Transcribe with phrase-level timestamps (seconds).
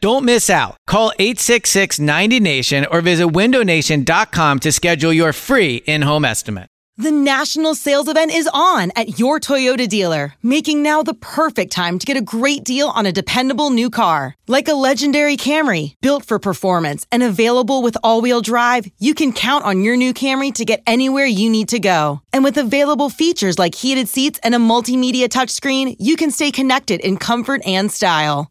[0.00, 0.76] Don't miss out.
[0.86, 6.68] Call 866 90 Nation or visit windownation.com to schedule your free in home estimate.
[6.98, 11.98] The national sales event is on at your Toyota dealer, making now the perfect time
[11.98, 14.34] to get a great deal on a dependable new car.
[14.48, 19.34] Like a legendary Camry, built for performance and available with all wheel drive, you can
[19.34, 22.22] count on your new Camry to get anywhere you need to go.
[22.32, 27.00] And with available features like heated seats and a multimedia touchscreen, you can stay connected
[27.00, 28.50] in comfort and style.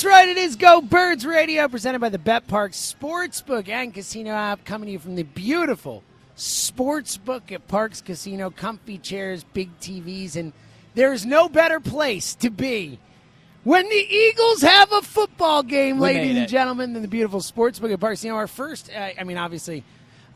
[0.00, 0.30] That's right.
[0.30, 4.86] It is Go Birds Radio, presented by the Bet Parx Sportsbook and Casino app, coming
[4.86, 6.02] to you from the beautiful
[6.38, 8.48] Sportsbook at Parx Casino.
[8.48, 10.54] Comfy chairs, big TVs, and
[10.94, 12.98] there's no better place to be
[13.62, 17.92] when the Eagles have a football game, We ladies and gentlemen, than the beautiful Sportsbook
[17.92, 18.12] at Parx.
[18.12, 18.36] Casino.
[18.36, 19.84] our first, uh, I mean, obviously.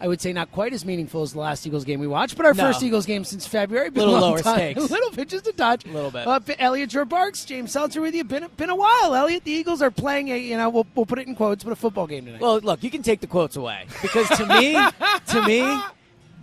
[0.00, 2.44] I would say not quite as meaningful as the last Eagles game we watched, but
[2.44, 2.64] our No.
[2.64, 3.90] first Eagles game since February.
[3.90, 4.56] Been Little a lower time.
[4.74, 4.90] stakes.
[4.90, 5.84] A little bit, just a touch.
[5.86, 6.26] A little bit.
[6.26, 8.24] Uh, Eliot Shorr-Parks, James Seltzer with you.
[8.24, 9.44] Been been a while, Elliot.
[9.44, 11.76] The Eagles are playing a you know we'll, we'll put it in quotes, but a
[11.76, 12.40] football game tonight.
[12.40, 14.72] Well, look, you can take the quotes away because to me,
[15.28, 15.80] to me,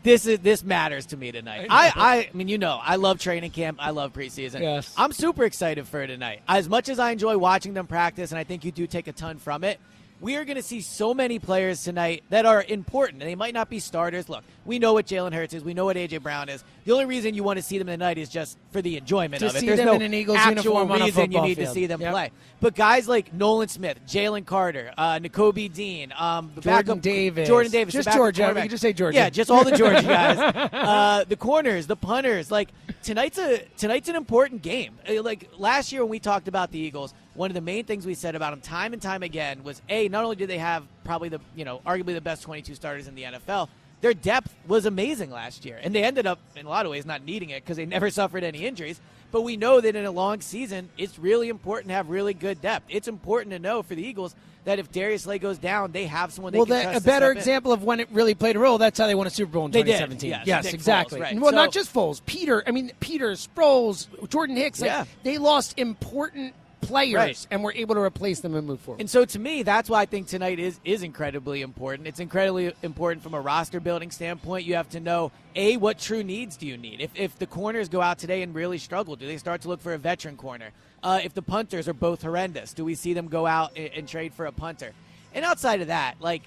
[0.04, 1.68] this is this matters to me tonight.
[1.70, 3.78] I, I, I mean, you know, I love training camp.
[3.82, 4.62] I love preseason.
[4.62, 4.94] Yes.
[4.98, 6.42] I'm super excited for tonight.
[6.48, 9.12] As much as I enjoy watching them practice, and I think you do take a
[9.14, 9.80] ton from it.
[10.22, 13.56] We are going to see so many players tonight that are important, and they might
[13.56, 14.30] not be starters.
[14.30, 15.64] Look, we know what Jalen Hurts is.
[15.64, 16.64] We know what AJ Brown is.
[16.86, 19.48] The only reason you want to see them tonight is just for the enjoyment To
[19.48, 19.60] of it.
[19.62, 22.02] see There's them no in an Eagles actual uniform reason you need to see them
[22.02, 22.12] Yep.
[22.12, 22.32] play.
[22.60, 27.48] But guys like Nolan Smith, Jalen Carter, uh, Nakobe Dean, um, the Jordan backup, Davis.
[27.48, 28.52] Jordan Davis, Just Georgia.
[28.54, 29.18] We can just say Georgia.
[29.18, 30.70] Yeah, just all the Georgia guys.
[30.82, 32.52] Uh, the corners, the punters.
[32.52, 32.70] Like
[33.02, 35.00] tonight's a tonight's an important game.
[35.10, 38.06] Uh, Like last year when we talked about the Eagles, one of the main things
[38.06, 40.84] we said about them time and time again was a not only did they have
[41.04, 43.70] probably the you know arguably the best 22 starters in the NFL.
[44.02, 47.06] Their depth was amazing last year, and they ended up, in a lot of ways,
[47.06, 49.00] not needing it because they never suffered any injuries.
[49.32, 52.62] But we know that in a long season, it's really important to have really good
[52.62, 52.88] depth.
[52.90, 54.34] It's important to know for the Eagles
[54.66, 57.06] that if Darius Slay goes down, they have someone they well, can that, trust a
[57.06, 57.38] better step in.
[57.38, 58.80] example of when it really played a role.
[58.80, 60.30] That's how they won a Super Bowl in They did, 2017.
[60.32, 61.22] yes, yes, Nick Foles, exactly.
[61.22, 61.40] right.
[61.40, 62.22] Well, So- not just Foles.
[62.26, 62.64] Peter.
[62.68, 64.82] I mean, Peter Sproles, Jordan Hicks.
[64.82, 65.06] Like, Yeah.
[65.22, 67.48] they lost important players Right.
[67.52, 69.00] and were able to replace them and move forward.
[69.02, 72.08] And so to me, that's why I think tonight is is incredibly important.
[72.08, 74.66] It's incredibly important from a roster building standpoint.
[74.66, 77.00] You have to know a what true needs do you need.
[77.02, 79.82] If if the corners go out today and really struggle, do they start to look
[79.82, 80.72] for a veteran corner?
[81.04, 84.08] Uh, if the punters are both horrendous, do we see them go out and, and
[84.08, 84.92] trade for a punter?
[85.34, 86.44] And outside of that, like.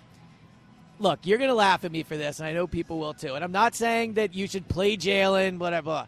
[1.00, 3.34] Look, you're going to laugh at me for this, and I know people will too.
[3.34, 5.82] And I'm not saying that you should play Jalen, whatever.
[5.82, 6.06] blah.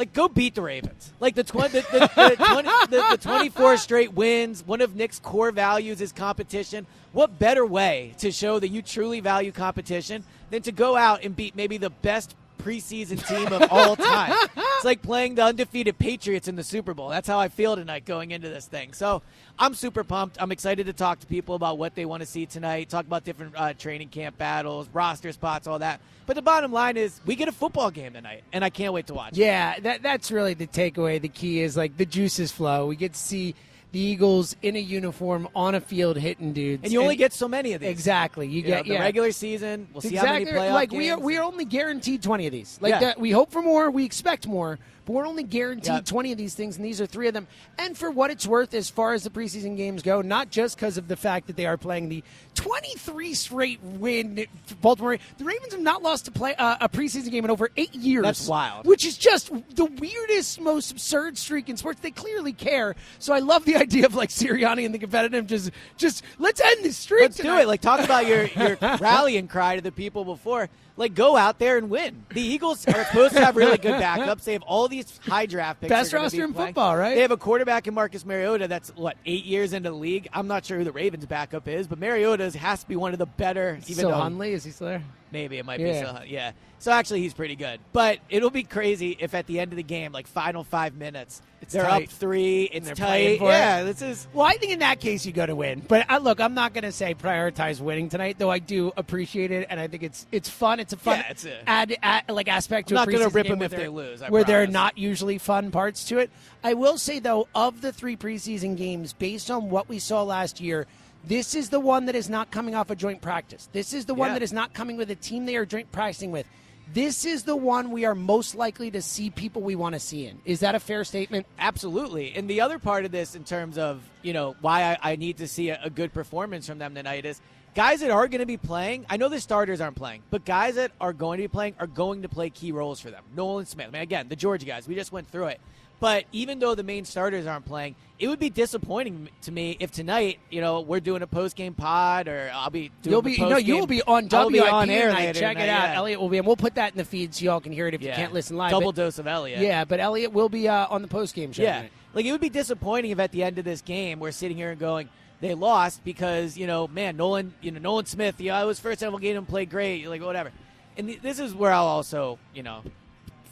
[0.00, 1.12] Like, go beat the Ravens.
[1.20, 4.66] Like the twenty, the, the, the, 20, the, the 24 straight wins.
[4.66, 6.86] One of Nick's core values is competition.
[7.12, 11.36] What better way to show that you truly value competition than to go out and
[11.36, 14.34] beat maybe the best preseason team of all time?
[14.56, 17.08] it's like playing the undefeated Patriots in the Super Bowl.
[17.08, 18.92] That's how I feel tonight going into this thing.
[18.92, 19.22] So
[19.58, 20.36] I'm super pumped.
[20.40, 22.88] I'm excited to talk to people about what they want to see tonight.
[22.88, 26.00] Talk about different uh, training camp battles, roster spots, all that.
[26.26, 29.08] But the bottom line is, we get a football game tonight, and I can't wait
[29.08, 29.36] to watch.
[29.36, 31.20] Yeah, that that's really the takeaway.
[31.20, 32.86] The key is like the juices flow.
[32.86, 33.54] We get to see
[33.92, 36.84] the Eagles in a uniform on a field hitting dudes.
[36.84, 37.90] And you only get so many of these.
[37.90, 38.46] exactly.
[38.46, 39.00] You, You get know, the yeah.
[39.02, 39.88] regular season.
[39.92, 40.44] We'll see exactly.
[40.46, 42.78] how many playoff like we are we are only guaranteed 20 of these.
[42.80, 43.00] Like Yeah.
[43.00, 46.04] that we hope for more, we expect more, but we're only guaranteed Yep.
[46.04, 47.48] 20 of these things and these are 3 of them.
[47.78, 50.96] And for what it's worth as far as the preseason games go, not just because
[50.96, 52.22] of the fact that they are playing the
[52.54, 54.46] 23 straight win
[54.80, 55.18] Baltimore.
[55.38, 58.22] The Ravens have not lost to play uh, a preseason game in over 8 years.
[58.22, 58.86] That's wild.
[58.86, 62.00] Which is just the weirdest most absurd streak in sports.
[62.00, 62.94] They clearly care.
[63.18, 66.84] So I love the idea of like Sirianni and the competitive just just let's end
[66.84, 67.22] this streak.
[67.22, 67.66] Let's do it.
[67.66, 70.68] Like talk about your your rallying cry to the people before.
[70.96, 72.26] Like go out there and win.
[72.34, 74.44] The Eagles are supposed to have really good backups.
[74.44, 75.88] They have all these high draft picks.
[75.88, 76.68] Best roster be in playing.
[76.68, 77.14] football, right?
[77.14, 80.28] They have a quarterback in Marcus Mariota that's what eight years into the league.
[80.32, 83.18] I'm not sure who the Ravens' backup is, but Mariota has to be one of
[83.18, 83.78] the better.
[83.86, 85.02] Even so though Huntley is he still there?
[85.32, 86.00] Maybe it might Yeah.
[86.00, 86.22] be so.
[86.26, 86.52] Yeah.
[86.78, 87.78] So actually, he's pretty good.
[87.92, 91.42] But it'll be crazy if at the end of the game, like final five minutes,
[91.60, 92.04] It's they're tight.
[92.04, 92.62] up three.
[92.72, 93.06] It's they're tight.
[93.06, 93.52] playing for it.
[93.52, 93.82] yeah.
[93.82, 94.26] This is.
[94.32, 95.82] Well, I think in that case you go to win.
[95.86, 98.50] But uh, look, I'm not going to say prioritize winning tonight, though.
[98.50, 100.80] I do appreciate it, and I think it's it's fun.
[100.80, 103.30] It's a fun Yeah, it's a- add, add, like aspect to I'm a not gonna
[103.30, 106.18] preseason rip them if they lose, I where there are not usually fun parts to
[106.18, 106.30] it.
[106.64, 110.60] I will say though, of the three preseason games, based on what we saw last
[110.62, 110.86] year.
[111.24, 113.68] This is the one that is not coming off a joint practice.
[113.72, 114.34] This is the one Yeah.
[114.34, 116.46] that is not coming with a team they are joint practicing with.
[116.92, 120.26] This is the one we are most likely to see people we want to see
[120.26, 120.40] in.
[120.44, 121.46] Is that a fair statement?
[121.58, 122.32] Absolutely.
[122.34, 125.36] And the other part of this, in terms of you know why I, I need
[125.38, 127.40] to see a, a good performance from them tonight, is
[127.76, 129.06] guys that are going to be playing.
[129.08, 131.86] I know the starters aren't playing, but guys that are going to be playing are
[131.86, 133.22] going to play key roles for them.
[133.36, 133.86] Nolan Smith.
[133.88, 134.88] I mean, again, the Georgia guys.
[134.88, 135.60] We just went through it.
[136.00, 139.92] But even though the main starters aren't playing, it would be disappointing to me if
[139.92, 143.36] tonight, you know, we're doing a post game pod, or I'll be doing You'll be
[143.36, 145.34] no, you'll be on WIP be on air tonight.
[145.34, 145.90] Check it out.
[145.90, 145.94] yeah.
[145.96, 147.92] Eliot will be, and we'll put that in the feed so y'all can hear it
[147.94, 148.70] if you can't listen live.
[148.70, 149.60] Double But- dose of Eliot.
[149.60, 151.62] yeah, but Eliot will be uh, on the post game show.
[151.62, 151.76] Yeah.
[151.76, 151.92] tonight.
[152.14, 154.70] Like it would be disappointing if at the end of this game we're sitting here
[154.70, 155.08] and going,
[155.40, 159.00] they lost because, you know, man, Nolan, you know, Nolan Smith, yeah, it was first
[159.00, 160.50] time game and played great, like whatever.
[160.96, 162.82] And th- this is where I'll also, you know,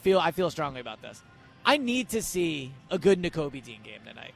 [0.01, 1.21] feel I feel strongly about this.
[1.69, 4.33] I need to see a good Nakobe Dean game tonight.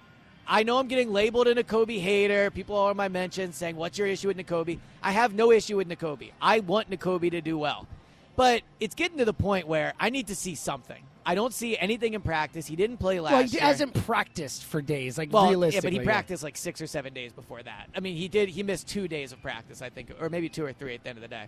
[0.48, 2.52] I know I'm getting labeled a Nakobe hater.
[2.52, 5.78] People are on my mentions saying, "What's your issue with Nakobe?" I have no issue
[5.78, 6.30] with Nakobe.
[6.40, 7.88] I want Nakobe to do well,
[8.36, 11.02] but it's getting to the point where I need to see something.
[11.26, 12.68] I don't see anything in practice.
[12.68, 13.62] He didn't play last Well, he year.
[13.62, 15.90] hasn't practiced for days, like Well, yeah, realistically.
[15.90, 17.90] but he practiced like six or seven days before that.
[17.96, 18.50] I mean, he did.
[18.50, 21.10] He missed two days of practice, I think, or maybe two or three at the
[21.10, 21.46] end of the day.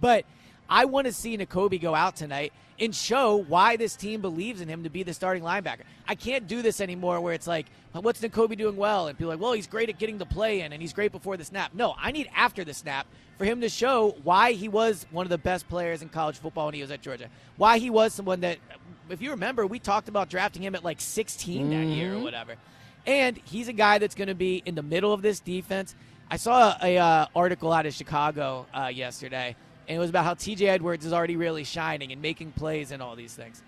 [0.00, 0.24] But
[0.68, 4.68] I want to see Nakobe go out tonight and show why this team believes in
[4.68, 5.82] him to be the starting linebacker.
[6.06, 9.08] I can't do this anymore where it's like, what's Nakobe doing well?
[9.08, 11.36] And people like, well, he's great at getting the play in and he's great before
[11.36, 11.72] the snap.
[11.74, 13.06] No, I need after the snap
[13.38, 16.66] for him to show why he was one of the best players in college football
[16.66, 17.28] when he was at Georgia.
[17.56, 18.58] Why he was someone that,
[19.08, 22.56] if you remember, we talked about drafting him at like 16 that year or whatever.
[23.06, 25.94] And he's a guy that's going to be in the middle of this defense.
[26.28, 29.54] I saw a, uh, article out of Chicago uh, yesterday,
[29.88, 30.66] and it was about how T.J.
[30.68, 33.62] Edwards is already really shining and making plays and all these things.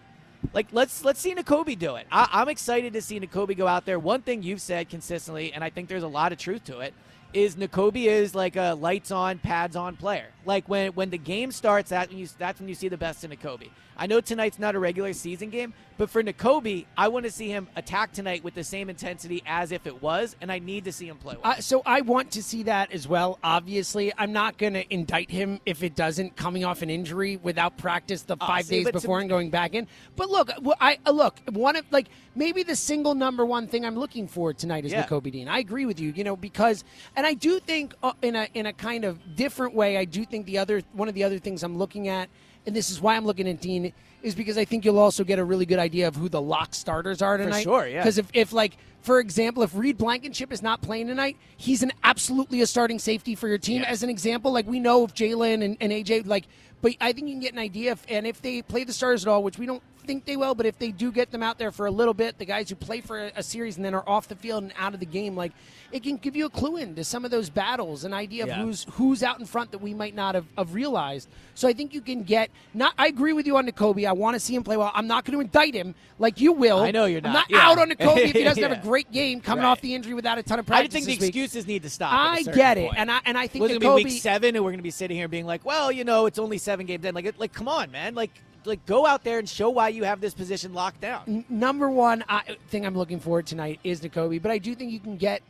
[0.52, 2.06] Like let's let's see Nakobe do it.
[2.12, 3.98] I, I'm excited to see Nakobe go out there.
[3.98, 6.94] One thing you've said consistently, and I think there's a lot of truth to it,
[7.32, 10.26] is Nakobe is like a lights on, pads on player.
[10.46, 13.24] Like when when the game starts, that when you, that's when you see the best
[13.24, 13.68] in Nakobe.
[13.98, 17.48] I know tonight's not a regular season game, but for Nakobe, I want to see
[17.48, 20.92] him attack tonight with the same intensity as if it was, and I need to
[20.92, 21.52] see him play well.
[21.52, 23.40] Uh, so I want to see that as well.
[23.42, 27.76] Obviously, I'm not going to indict him if it doesn't coming off an injury without
[27.76, 29.88] practice the five see, days but to- before and going back in.
[30.14, 30.50] But look,
[30.80, 32.06] I uh, look one of like
[32.36, 35.04] maybe the single number one thing I'm looking for tonight is Yeah.
[35.04, 35.48] Nakobe Dean.
[35.48, 36.84] I agree with you, you know, because
[37.16, 39.96] and I do think uh, in a in a kind of different way.
[39.96, 42.28] I do think the other one of the other things I'm looking at,
[42.68, 45.38] and this is why I'm looking at Dean, is because I think you'll also get
[45.38, 47.62] a really good idea of who the lock starters are tonight.
[47.62, 48.00] For sure, yeah.
[48.00, 51.92] Because if, if like for example, if Reed Blankenship is not playing tonight, he's an
[52.04, 53.80] absolutely a starting safety for your team.
[53.80, 53.88] Yeah.
[53.88, 56.46] As an example, like we know of Jalen and, and AJ, like,
[56.82, 57.92] but I think you can get an idea.
[57.92, 60.54] If, and if they play the starters at all, which we don't think they will,
[60.56, 62.74] but if they do get them out there for a little bit, the guys who
[62.74, 65.06] play for a, a series and then are off the field and out of the
[65.06, 65.52] game, like
[65.92, 68.62] it can give you a clue into some of those battles, an idea of Yeah.
[68.62, 71.28] who's who's out in front that we might not have, have realized.
[71.54, 72.50] So I think you can get.
[72.74, 74.06] Not, I agree with you on Nakobe.
[74.08, 74.90] I want to see him play well.
[74.94, 76.78] I'm not going to indict him like you will.
[76.80, 77.28] I know you're not.
[77.28, 77.50] I'm not.
[77.50, 77.68] Yeah.
[77.68, 79.70] out on Nakobe if he doesn't have a great game coming Right.
[79.70, 80.94] off the injury without a ton of practice.
[80.94, 81.22] I think the week.
[81.36, 82.12] excuses need to stop.
[82.12, 82.98] I get it, point.
[82.98, 83.82] and I and I think was it Nakobe.
[83.82, 86.26] gonna be week seven, and we're gonna be sitting here being like, well, you know,
[86.26, 87.14] it's only seven games in.
[87.14, 88.30] Like, like, come on, man, like,
[88.64, 91.44] like, go out there and show why you have this position locked down.
[91.48, 95.00] Number one I, thing I'm looking for tonight is Nakobe, but I do think you
[95.00, 95.42] can get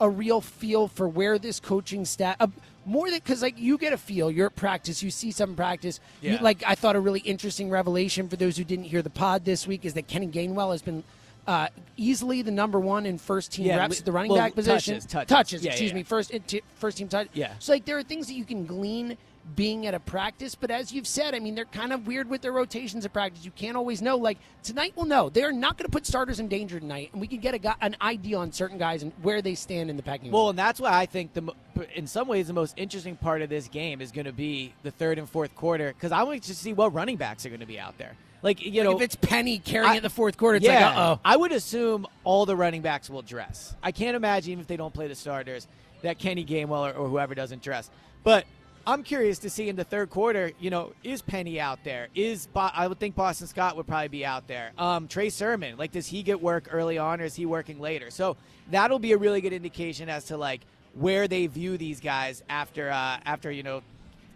[0.00, 2.36] a real feel for where this coaching staff.
[2.40, 2.48] Uh,
[2.84, 6.00] more than because like you get a feel, you're at practice, you see some practice.
[6.20, 9.44] You, like I thought a really interesting revelation for those who didn't hear the pod
[9.44, 11.04] this week is that Kenny Gainwell has been
[11.44, 11.66] Uh,
[11.96, 15.00] easily the number one in first team Yeah, reps at the running well, back position.
[15.00, 15.64] touches, touches.
[15.64, 16.00] Yeah, excuse yeah, me.
[16.02, 16.06] yeah.
[16.06, 16.32] First,
[16.76, 17.26] first team touch.
[17.34, 17.54] Yeah.
[17.58, 19.16] So like there are things that you can glean
[19.56, 22.42] being at a practice, but as you've said, I mean they're kind of weird with
[22.42, 23.44] their rotations at practice.
[23.44, 24.16] You can't always know.
[24.16, 27.20] Like tonight, we'll know they are not going to put starters in danger tonight, and
[27.20, 30.02] we can get a an idea on certain guys and where they stand in the
[30.02, 30.36] pecking order.
[30.36, 31.52] Well, and that's why I think the
[31.94, 34.90] in some ways the most interesting part of this game is going to be the
[34.90, 37.66] third and fourth quarter because I want to see what running backs are going to
[37.66, 38.16] be out there.
[38.42, 40.88] Like you know, if it's Penny carrying I- it in the fourth quarter, it's yeah,
[40.88, 41.20] like, uh oh.
[41.24, 43.74] I would assume all the running backs will dress.
[43.82, 45.68] I can't imagine if they don't play the starters
[46.02, 47.88] that Kenny Gainwell or, or whoever doesn't dress.
[48.24, 48.44] But
[48.86, 50.50] I'm curious to see in the third quarter.
[50.58, 52.08] You know, is Penny out there?
[52.14, 54.72] Is Bo- I would think Boston Scott would probably be out there.
[54.76, 58.10] Um, Trey Sermon, like, does he get work early on or is he working later?
[58.10, 58.36] So
[58.70, 60.62] that'll be a really good indication as to like
[60.94, 63.82] where they view these guys after uh, after you know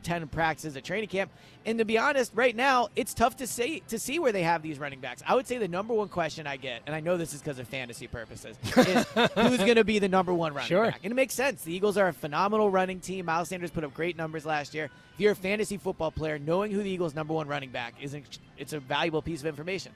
[0.06, 1.30] 10 practices at training camp.
[1.66, 4.62] And to be honest, right now, it's tough to say to see where they have
[4.62, 5.20] these running backs.
[5.26, 7.58] I would say the number one question I get, and I know this is because
[7.58, 10.86] of fantasy purposes, is who's going to be the number one running Sure.
[10.86, 11.00] back?
[11.02, 11.64] And it makes sense.
[11.64, 13.26] The Eagles are a phenomenal running team.
[13.26, 14.84] Miles Sanders put up great numbers last year.
[15.14, 18.16] If you're a fantasy football player, knowing who the Eagles' number one running back is,
[18.56, 19.92] it's a valuable piece of information.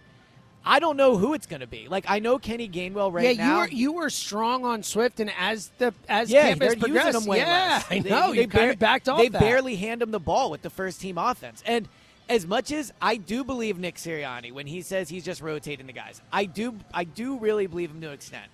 [0.64, 1.88] I don't know who it's going to be.
[1.88, 3.52] Like I know Kenny Gainwell right yeah, now.
[3.54, 6.78] you were you were strong on Swift, and as the as Yeah, camp they're has
[6.78, 7.86] progressed, using him way yeah, less.
[7.90, 9.18] I They- know they you bar- backed off.
[9.18, 9.40] They that.
[9.40, 11.62] barely hand him the ball with the first team offense.
[11.66, 11.88] And
[12.28, 15.92] as much as I do believe Nick Sirianni when he says he's just rotating the
[15.94, 18.50] guys, I do I do really believe him to an extent.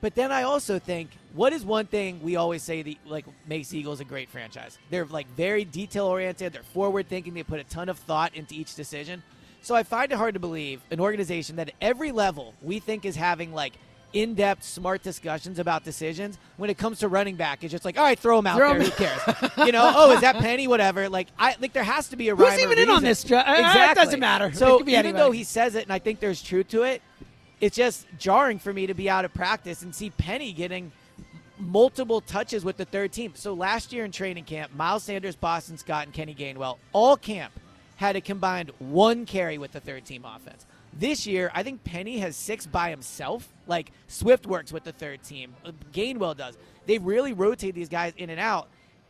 [0.00, 3.72] But then I also think, what is one thing we always say that like makes
[3.72, 4.76] Eagles a great franchise?
[4.90, 6.52] They're like very detail oriented.
[6.52, 7.32] They're forward thinking.
[7.32, 9.22] They put a ton of thought into each decision.
[9.64, 13.04] So I find it hard to believe an organization that at every level we think
[13.06, 13.72] is having like
[14.12, 16.38] in-depth, smart discussions about decisions.
[16.58, 18.74] When it comes to running back, is just like, all right, throw him out Throw
[18.74, 18.82] there.
[18.82, 19.20] him- Who cares?
[19.66, 20.68] you know, oh, is that Penny?
[20.68, 21.08] Whatever.
[21.08, 23.38] Like, I like there has to be a Who's even in on this, Joe?
[23.38, 24.04] Uh, it Exactly.
[24.04, 24.46] doesn't matter.
[24.48, 25.12] It So even anybody.
[25.24, 27.00] though he says it, and I think there's truth to it,
[27.60, 30.92] it's just jarring for me to be out of practice and see Penny getting
[31.58, 33.32] multiple touches with the third team.
[33.34, 37.52] So last year in training camp, Miles Sanders, Boston Scott, and Kenny Gainwell all camp
[37.96, 40.66] had a combined one carry with the third team offense.
[40.92, 43.48] This year, I think Penny has six by himself.
[43.66, 46.56] Like Swift works with the third team, uh, Gainwell does.
[46.86, 48.68] They really rotate these guys in and out,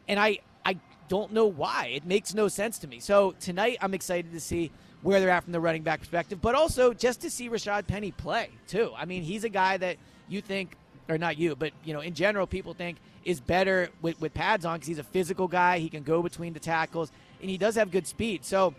[0.08, 1.92] and I I don't know why.
[1.94, 3.00] It makes no sense to me.
[3.00, 4.70] So tonight, I'm excited to see
[5.02, 8.10] where they're at from the running back perspective, but also just to see Rashad Penny
[8.10, 8.92] play too.
[8.96, 9.98] I mean, he's a guy that
[10.28, 10.76] you think,
[11.10, 14.64] or not you, but you know, in general, people think is better with, with pads
[14.64, 15.78] on because he's a physical guy.
[15.78, 17.12] He can go between the tackles,
[17.44, 18.42] and he does have good speed.
[18.42, 18.74] So,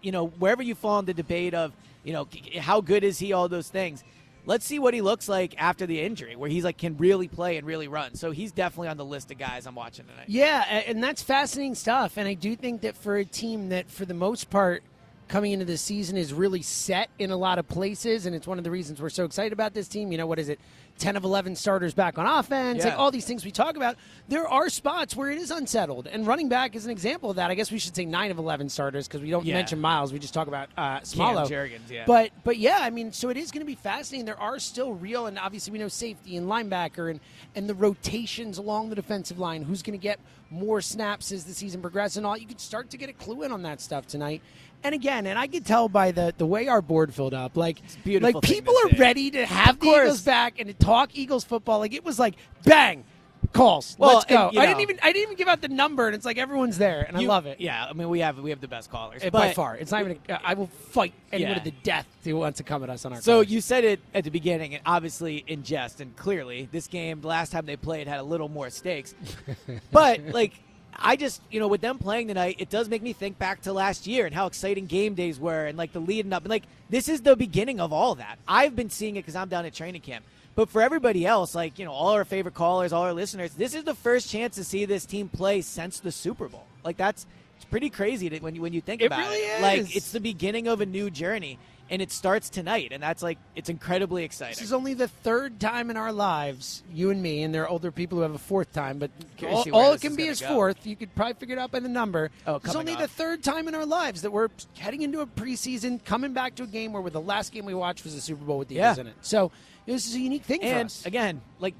[0.00, 1.72] you know, wherever you fall in the debate of,
[2.04, 2.26] you know,
[2.58, 4.02] how good is he, all those things.
[4.46, 7.58] Let's see what he looks like after the injury, where he's like can really play
[7.58, 8.14] and really run.
[8.14, 10.24] So he's definitely on the list of guys I'm watching tonight.
[10.26, 12.16] Yeah, and that's fascinating stuff.
[12.16, 14.82] And I do think that for a team that, for the most part,
[15.28, 18.58] coming into the season is really set in a lot of places, and it's one
[18.58, 20.12] of the reasons we're so excited about this team.
[20.12, 20.60] You know, what is it?
[20.98, 22.90] 10 of 11 starters back on offense, Yeah.
[22.90, 23.96] like all these things we talk about.
[24.28, 27.50] There are spots where it is unsettled, and running back is an example of that.
[27.50, 29.54] I guess we should say 9 of 11 starters because we don't Yeah.
[29.54, 30.12] mention Miles.
[30.12, 31.00] We just talk about uh.
[31.00, 32.04] Jurgens, yeah.
[32.06, 34.26] But but yeah, I mean, so it is going to be fascinating.
[34.26, 37.20] There are still real, and obviously we know safety and linebacker and
[37.56, 39.62] and the rotations along the defensive line.
[39.62, 42.36] Who's going to get more snaps as the season progresses and all?
[42.36, 44.42] You could start to get a clue in on that stuff tonight.
[44.84, 47.80] And again, and I could tell by the the way our board filled up, like
[48.04, 49.86] beautiful like people are ready to have the.
[49.86, 51.78] Eagles back and to talk Eagles football.
[51.78, 52.34] Like it was like
[52.64, 53.04] bang.
[53.52, 53.96] Calls.
[53.98, 54.46] Well, Let's go.
[54.46, 56.38] and, you I didn't even I didn't even give out the number, and it's like
[56.38, 57.60] everyone's there, and I love it.
[57.60, 59.76] Yeah, I mean we have we have the best callers Uh, but- by far.
[59.76, 60.18] It's not even.
[60.28, 61.58] A, I will fight anyone Yeah.
[61.58, 63.20] to the death who wants to come at us on our.
[63.20, 67.20] So you said it at the beginning, and obviously in jest, and clearly this game,
[67.20, 69.14] the last time they played, had a little more stakes.
[69.90, 70.52] but like,
[70.98, 73.72] I just you know with them playing tonight, it does make me think back to
[73.72, 76.64] last year and how exciting game days were, and like the leading up, and like
[76.90, 78.38] this is the beginning of all that.
[78.46, 80.24] I've been seeing it because I'm down at training camp.
[80.54, 83.74] But for everybody else, like you know, all our favorite callers, all our listeners, this
[83.74, 86.66] is the first chance to see this team play since the Super Bowl.
[86.84, 89.56] Like that's it's pretty crazy to, when you when you think It about really it.
[89.56, 89.62] is.
[89.62, 91.58] Like it's the beginning of a new journey,
[91.92, 94.54] and it starts tonight, and that's like it's incredibly exciting.
[94.54, 97.68] This is only the third time in our lives, you and me, and there are
[97.68, 99.10] older people who have a fourth time, but
[99.44, 100.48] all, to see where all it can is be is go.
[100.48, 100.86] fourth.
[100.86, 102.30] You could probably figure it out by the number.
[102.46, 103.00] Oh, it's only up.
[103.00, 106.62] the third time in our lives that we're heading into a preseason, coming back to
[106.62, 108.98] a game where the last game we watched was the Super Bowl with the Eagles
[108.98, 109.14] in it.
[109.20, 109.52] So
[109.84, 111.04] this is a unique thing for and us.
[111.04, 111.74] again, like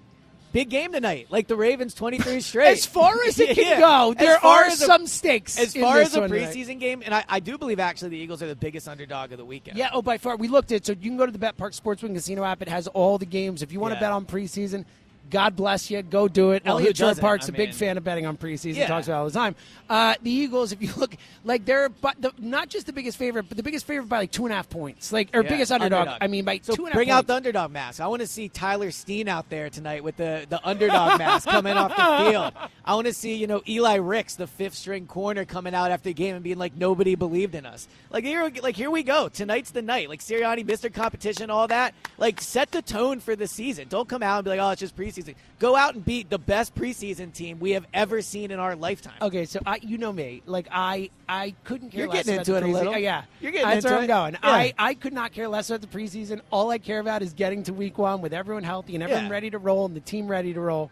[0.52, 2.68] big game tonight, like the Ravens twenty three straight.
[2.72, 3.80] As far as it can Yeah.
[3.80, 5.58] go, there are a- some stakes.
[5.58, 6.54] As in far as a one tonight.
[6.54, 9.38] preseason game, and I, I do believe actually the Eagles are the biggest underdog of
[9.38, 9.76] the weekend.
[9.78, 10.36] Yeah, oh, by far.
[10.36, 12.62] We looked at so you can go to the Bet Parx Sportsbook Casino app.
[12.62, 13.62] It has all the games.
[13.62, 14.00] If you want to Yeah.
[14.02, 14.84] bet on preseason,
[15.30, 16.02] God bless you.
[16.02, 16.64] Go do it.
[16.64, 17.14] Well, Eliot Shore?
[17.14, 18.76] Park's I a big fan of betting on preseason.
[18.76, 18.86] Yeah.
[18.86, 19.54] Talks about it all the time.
[19.88, 21.14] Uh, the Eagles, if you look,
[21.44, 24.30] like they're but the, not just the biggest favorite, but the biggest favorite by like
[24.30, 26.08] two and a half points, like or Yeah, biggest underdog.
[26.20, 28.00] I mean, by so two and a half bring out the underdog mask.
[28.00, 31.76] I want to see Tyler Steen out there tonight with the, the underdog mask coming
[31.76, 32.52] off the field.
[32.84, 36.10] I want to see you know Eli Ricks, the fifth string corner, coming out after
[36.10, 37.88] the game and being like nobody believed in us.
[38.10, 39.28] Like here, like here we go.
[39.28, 40.08] Tonight's the night.
[40.08, 40.92] Like Sirianni, Mr.
[40.92, 41.94] Competition, all that.
[42.18, 43.88] Like set the tone for the season.
[43.88, 45.21] Don't come out and be like, oh, it's just preseason.
[45.58, 49.14] Go out and beat the best preseason team we have ever seen in our lifetime.
[49.22, 52.00] Okay, so I, you know me, like I, I couldn't care.
[52.00, 52.96] You're less getting about into it a little.
[52.98, 54.06] Yeah, You're getting That's into where I'm it.
[54.08, 54.32] going.
[54.34, 54.38] Yeah.
[54.42, 56.40] I, I could not care less about the preseason.
[56.50, 59.30] All I care about is getting to week one with everyone healthy and everyone Yeah.
[59.30, 60.90] ready to roll and the team ready to roll.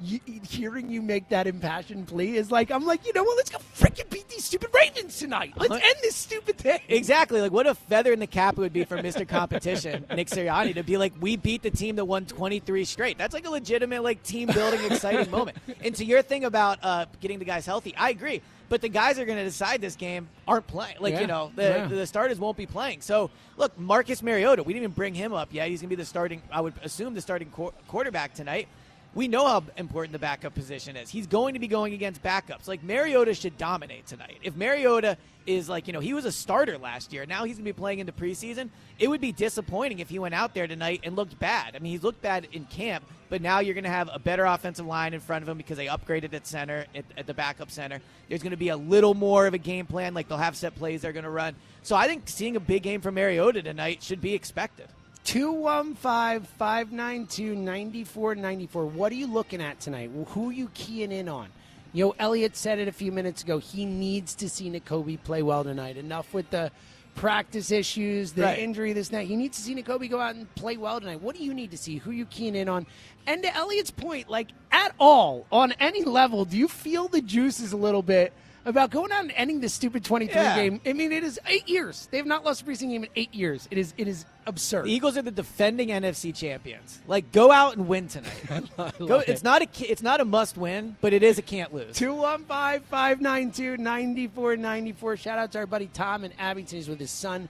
[0.00, 3.36] You, hearing you make that impassioned plea is like I'm like, you know what?
[3.36, 5.54] Let's go freaking beat these stupid Ravens tonight.
[5.56, 5.82] Let's What?
[5.82, 6.78] end this stupid thing.
[6.88, 7.40] Exactly.
[7.40, 9.26] Like, what a feather in the cap it would be for Mr.
[9.26, 13.18] Competition, Nick Sirianni, to be like, we beat the team that won 23 straight.
[13.18, 15.56] That's like a legitimate, like, team building, exciting moment.
[15.82, 18.40] And to your thing about uh, getting the guys healthy, I agree.
[18.68, 20.96] But the guys are going to decide this game aren't playing.
[21.00, 21.20] Like, Yeah.
[21.22, 21.86] you know, the, Yeah.
[21.86, 23.00] the starters won't be playing.
[23.00, 25.68] So, look, Marcus Mariota, we didn't even bring him up yet.
[25.68, 28.68] He's going to be the starting, I would assume, the starting qu- quarterback tonight.
[29.14, 31.08] We know how important the backup position is.
[31.08, 32.68] He's going to be going against backups.
[32.68, 34.38] Like Mariota should dominate tonight.
[34.42, 37.24] If Mariota is like, you know, he was a starter last year.
[37.24, 38.68] Now he's going to be playing into preseason.
[38.98, 41.74] It would be disappointing if he went out there tonight and looked bad.
[41.74, 44.44] I mean, he's looked bad in camp, but now you're going to have a better
[44.44, 47.70] offensive line in front of him because they upgraded at center, at, at the backup
[47.70, 48.00] center.
[48.28, 50.12] There's going to be a little more of a game plan.
[50.12, 51.54] Like they'll have set plays they're going to run.
[51.82, 54.88] So I think seeing a big game from Mariota tonight should be expected.
[55.28, 58.86] 215 592 9494.
[58.86, 60.10] What are you looking at tonight?
[60.28, 61.48] Who are you keying in on?
[61.92, 63.58] You know, Eliot said it a few minutes ago.
[63.58, 65.98] He needs to see Nakobe play well tonight.
[65.98, 66.72] Enough with the
[67.14, 68.58] practice issues, the Right.
[68.58, 69.26] injury, this, that.
[69.26, 71.20] He needs to see Nakobe go out and play well tonight.
[71.20, 71.98] What do you need to see?
[71.98, 72.86] Who are you keying in on?
[73.26, 77.72] And to Eliot's point, like, at all, on any level, do you feel the juices
[77.72, 78.32] a little bit
[78.68, 80.54] about going out and ending this stupid 23 Yeah.
[80.56, 80.80] game?
[80.86, 82.08] I mean, it is eight years.
[82.10, 83.66] They have not lost a preseason game in eight years.
[83.70, 84.84] It is, it is absurd.
[84.84, 87.00] The Eagles are the defending NFC champions.
[87.06, 88.32] Like, go out and win tonight.
[88.98, 91.96] go, it's not a it's not a must win, but it is a can't lose.
[91.96, 95.16] 215 592 9494.
[95.16, 96.76] Shout out to our buddy Tom in Abington.
[96.78, 97.48] He's with his son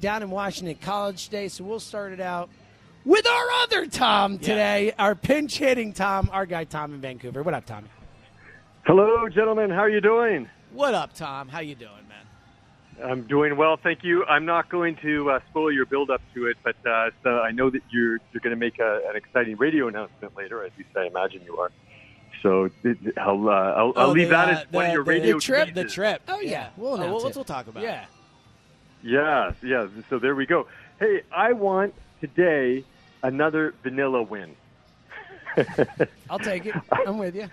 [0.00, 1.48] down in Washington College today.
[1.48, 2.48] So we'll start it out
[3.04, 7.42] with our other Tom today, our pinch hitting Tom, our guy Tom in Vancouver.
[7.42, 7.88] What up, Tommy?
[8.86, 9.70] Hello, gentlemen.
[9.70, 10.48] How are you doing?
[10.72, 11.48] What up, Tom?
[11.48, 13.08] How you doing, man?
[13.10, 14.24] I'm doing well, thank you.
[14.26, 17.50] I'm not going to uh, spoil your build up to it, but uh, so I
[17.50, 20.62] know that you're you're going to make a, an exciting radio announcement later.
[20.64, 21.72] At least I imagine you are.
[22.42, 24.88] So th- th- I'll uh, I'll, I'll Oh, leave the, that uh, as one the-
[24.90, 25.74] of your the- radio the trip.
[25.74, 26.22] The trip.
[26.28, 26.68] Oh, yeah.
[26.76, 27.34] We'll Oh, we'll, it.
[27.34, 28.02] we'll talk about Yeah.
[28.02, 28.08] it.
[29.02, 29.88] Yeah, yeah.
[30.10, 30.66] So there we go.
[30.98, 32.84] Hey, I want today
[33.22, 34.54] another vanilla win.
[36.28, 36.74] I'll take it.
[37.06, 37.48] I'm with you.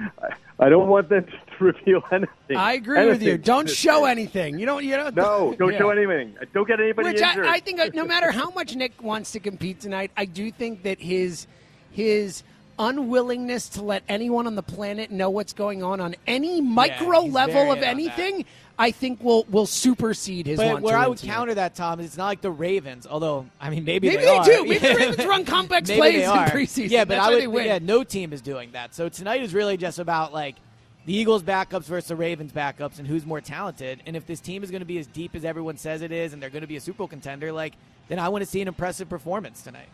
[0.60, 2.58] I don't want them to reveal anything.
[2.58, 3.38] I agree with you.
[3.38, 4.58] Don't show anything.
[4.60, 4.84] You don't.
[4.84, 5.16] You don't.
[5.16, 5.80] No, don't Yeah.
[5.80, 6.36] show anything.
[6.54, 7.46] Don't get anybody Which injured.
[7.46, 10.52] I, I think, uh, no matter how much Nick wants to compete tonight, I do
[10.52, 11.48] think that his
[11.92, 12.44] his
[12.80, 17.34] unwillingness to let anyone on the planet know what's going on on any micro he's
[17.34, 18.46] level of anything,
[18.80, 20.58] I think will will supersede his.
[20.58, 21.34] But want where to I would tonight.
[21.34, 23.08] counter that, Tom, is it's not like the Ravens.
[23.08, 24.46] Although, I mean, maybe, Maybe they, they are.
[24.46, 24.64] do.
[24.66, 26.90] Maybe the Ravens run complex Maybe plays in preseason.
[26.92, 27.48] Yeah, but That's I would.
[27.48, 27.66] win.
[27.66, 28.94] Yeah, no team is doing that.
[28.94, 30.56] So tonight is really just about like
[31.06, 34.02] the Eagles' backups versus the Ravens' backups, and who's more talented.
[34.06, 36.34] And if this team is going to be as deep as everyone says it is,
[36.34, 37.74] and they're going to be a Super Bowl contender, like
[38.10, 39.90] then I want to see an impressive performance tonight.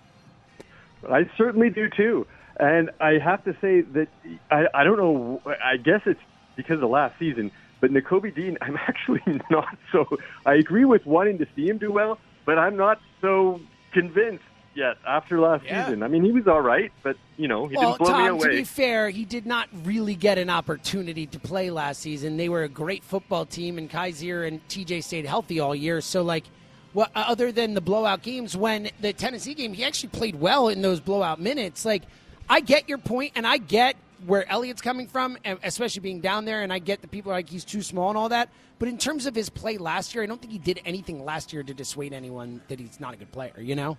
[1.09, 2.27] I certainly do too.
[2.59, 4.07] And I have to say that
[4.51, 5.41] I, I don't know.
[5.45, 6.19] I guess it's
[6.55, 7.51] because of last season,
[7.83, 10.07] but Nakobe Dean, I'm actually not so.
[10.45, 13.59] I agree with wanting to see him do well, but I'm not so
[13.91, 15.83] convinced yet after last Yeah.
[15.83, 16.01] season.
[16.01, 18.39] I mean, he was all right, but you know, he Well, didn't blow me away.
[18.43, 22.37] to be fair, he did not really get an opportunity to play last season.
[22.37, 25.99] They were a great football team, and Kyzir and TJ stayed healthy all year.
[25.99, 26.45] So, like,
[26.93, 30.69] what uh, other than the blowout games, when the Tennessee game, he actually played well
[30.69, 31.83] in those blowout minutes.
[31.83, 32.03] Like,
[32.49, 36.45] I get your point, and I get where Eliot's coming from, and especially being down
[36.45, 38.49] there, and I get the people are like he's too small and all that.
[38.79, 41.53] But in terms of his play last year, I don't think he did anything last
[41.53, 43.53] year to dissuade anyone that he's not a good player.
[43.59, 43.97] You know?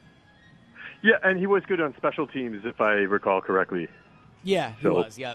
[1.02, 3.88] yeah, and he was good on special teams, if I recall correctly.
[4.42, 5.18] Yeah, he was.
[5.18, 5.34] Yeah,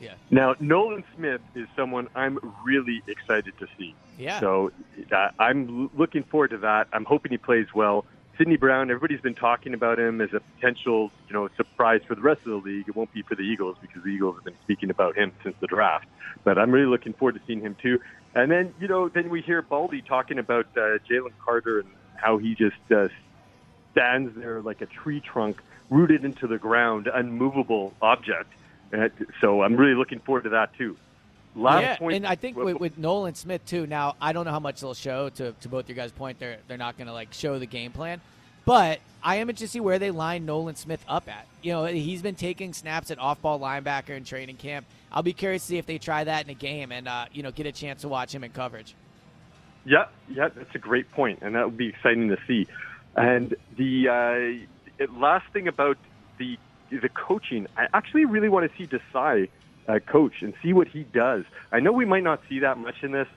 [0.00, 3.94] yeah, Now, Nolan Smith is someone I'm really excited to see.
[4.18, 4.40] yeah.
[4.40, 4.72] So
[5.10, 6.88] uh, I'm l- looking forward to that.
[6.92, 8.04] I'm hoping he plays well.
[8.38, 12.22] Sydney Brown, everybody's been talking about him as a potential, you know, surprise for the
[12.22, 12.88] rest of the league.
[12.88, 15.54] It won't be for the Eagles because the Eagles have been speaking about him since
[15.60, 16.06] the draft.
[16.42, 18.00] But I'm really looking forward to seeing him too.
[18.34, 22.38] And then, you know, then we hear Baldy talking about uh, Jalen Carter and how
[22.38, 23.08] he just uh,
[23.92, 28.50] stands there like a tree trunk rooted into the ground, unmovable object.
[28.94, 29.08] Uh,
[29.42, 30.96] so I'm really looking forward to that too.
[31.54, 33.86] Yeah, and I think with, with, Nolan Smith too.
[33.86, 35.28] Now I don't know how much they'll show.
[35.30, 37.92] To, to both your guys' point, they're they're not going to like show the game
[37.92, 38.20] plan,
[38.64, 41.46] but I am interested to see where they line Nolan Smith up at.
[41.62, 44.86] You know, he's been taking snaps at off-ball linebacker in training camp.
[45.12, 47.42] I'll be curious to see if they try that in a game and uh, you
[47.42, 48.94] know get a chance to watch him in coverage.
[49.84, 52.66] Yeah, yeah, that's a great point, and that would be exciting to see.
[53.14, 54.66] And the
[54.98, 55.98] uh, last thing about
[56.38, 56.56] the
[56.90, 59.48] the coaching, I actually really want to see Desai
[59.88, 61.44] uh, coach and see what he does.
[61.70, 63.28] I know we might not see that much in this,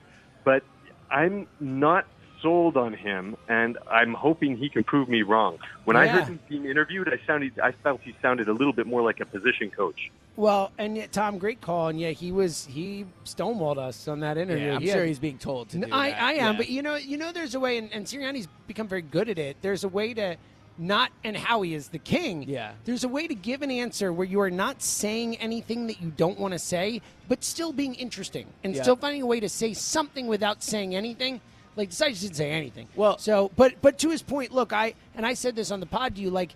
[0.44, 0.62] but
[1.10, 2.06] I'm not
[2.42, 5.58] sold on him, and I'm hoping he can prove me wrong.
[5.84, 6.02] When yeah.
[6.02, 9.02] I heard him being interviewed, I sounded I felt he sounded a little bit more
[9.02, 10.10] like a position coach.
[10.36, 14.36] Well, and yet, Tom, great call, and yeah, he was he stonewalled us on that
[14.36, 14.66] interview.
[14.66, 15.78] Yeah, I'm he sure had, he's being told to.
[15.90, 16.22] I, that.
[16.22, 16.58] I am, yeah.
[16.58, 19.38] but you know, you know, there's a way, and, and Sirianni's become very good at
[19.38, 19.56] it.
[19.62, 20.36] There's a way to
[20.78, 22.44] not and Howie is the king.
[22.48, 22.72] Yeah.
[22.84, 26.12] There's a way to give an answer where you are not saying anything that you
[26.16, 28.82] don't want to say, but still being interesting and yeah.
[28.82, 31.40] still finding a way to say something without saying anything.
[31.76, 32.88] Like Desai didn't say anything.
[32.96, 35.86] Well, so but but to his point, look, I and I said this on the
[35.86, 36.54] pod to you, like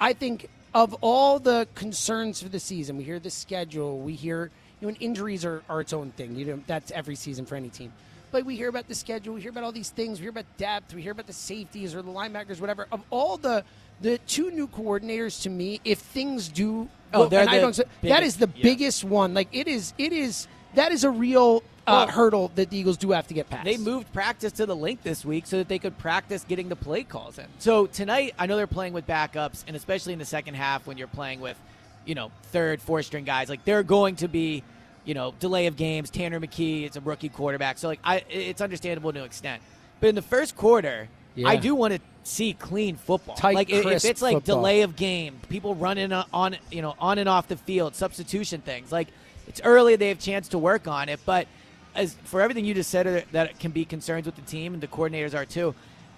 [0.00, 4.50] I think of all the concerns for the season, we hear the schedule, we hear
[4.80, 6.34] you know, injuries are, are its own thing.
[6.34, 7.92] You know, that's every season for any team.
[8.32, 10.46] But we hear about the schedule, we hear about all these things, we hear about
[10.56, 12.88] depth, we hear about the safeties or the linebackers, whatever.
[12.90, 13.62] Of all the
[14.00, 18.22] the two new coordinators to me, if things do, oh, well, they're the biggest, that
[18.24, 18.62] is the yeah.
[18.62, 19.34] biggest one.
[19.34, 22.96] Like it is, it is that is a real uh, well, hurdle that the Eagles
[22.96, 23.64] do have to get past.
[23.64, 26.76] They moved practice to the Linc this week so that they could practice getting the
[26.76, 27.46] play calls in.
[27.58, 30.96] So tonight, I know they're playing with backups, and especially in the second half when
[30.96, 31.58] you're playing with,
[32.06, 34.62] you know, third, fourth string guys, like they're going to be
[35.04, 36.10] you know, delay of games.
[36.10, 39.62] Tanner McKee, it's a rookie quarterback, so like I, it's understandable to an extent.
[40.00, 41.48] But in the first quarter, yeah.
[41.48, 43.36] I do want to see clean football.
[43.36, 44.56] Tight, like if it's like football.
[44.56, 48.92] delay of game, people running on, you know, on and off the field, substitution things.
[48.92, 49.08] Like
[49.46, 51.20] it's early, they have chance to work on it.
[51.24, 51.46] But
[51.94, 54.82] as for everything you just said, uh, that can be concerns with the team, and
[54.82, 55.74] the coordinators are too.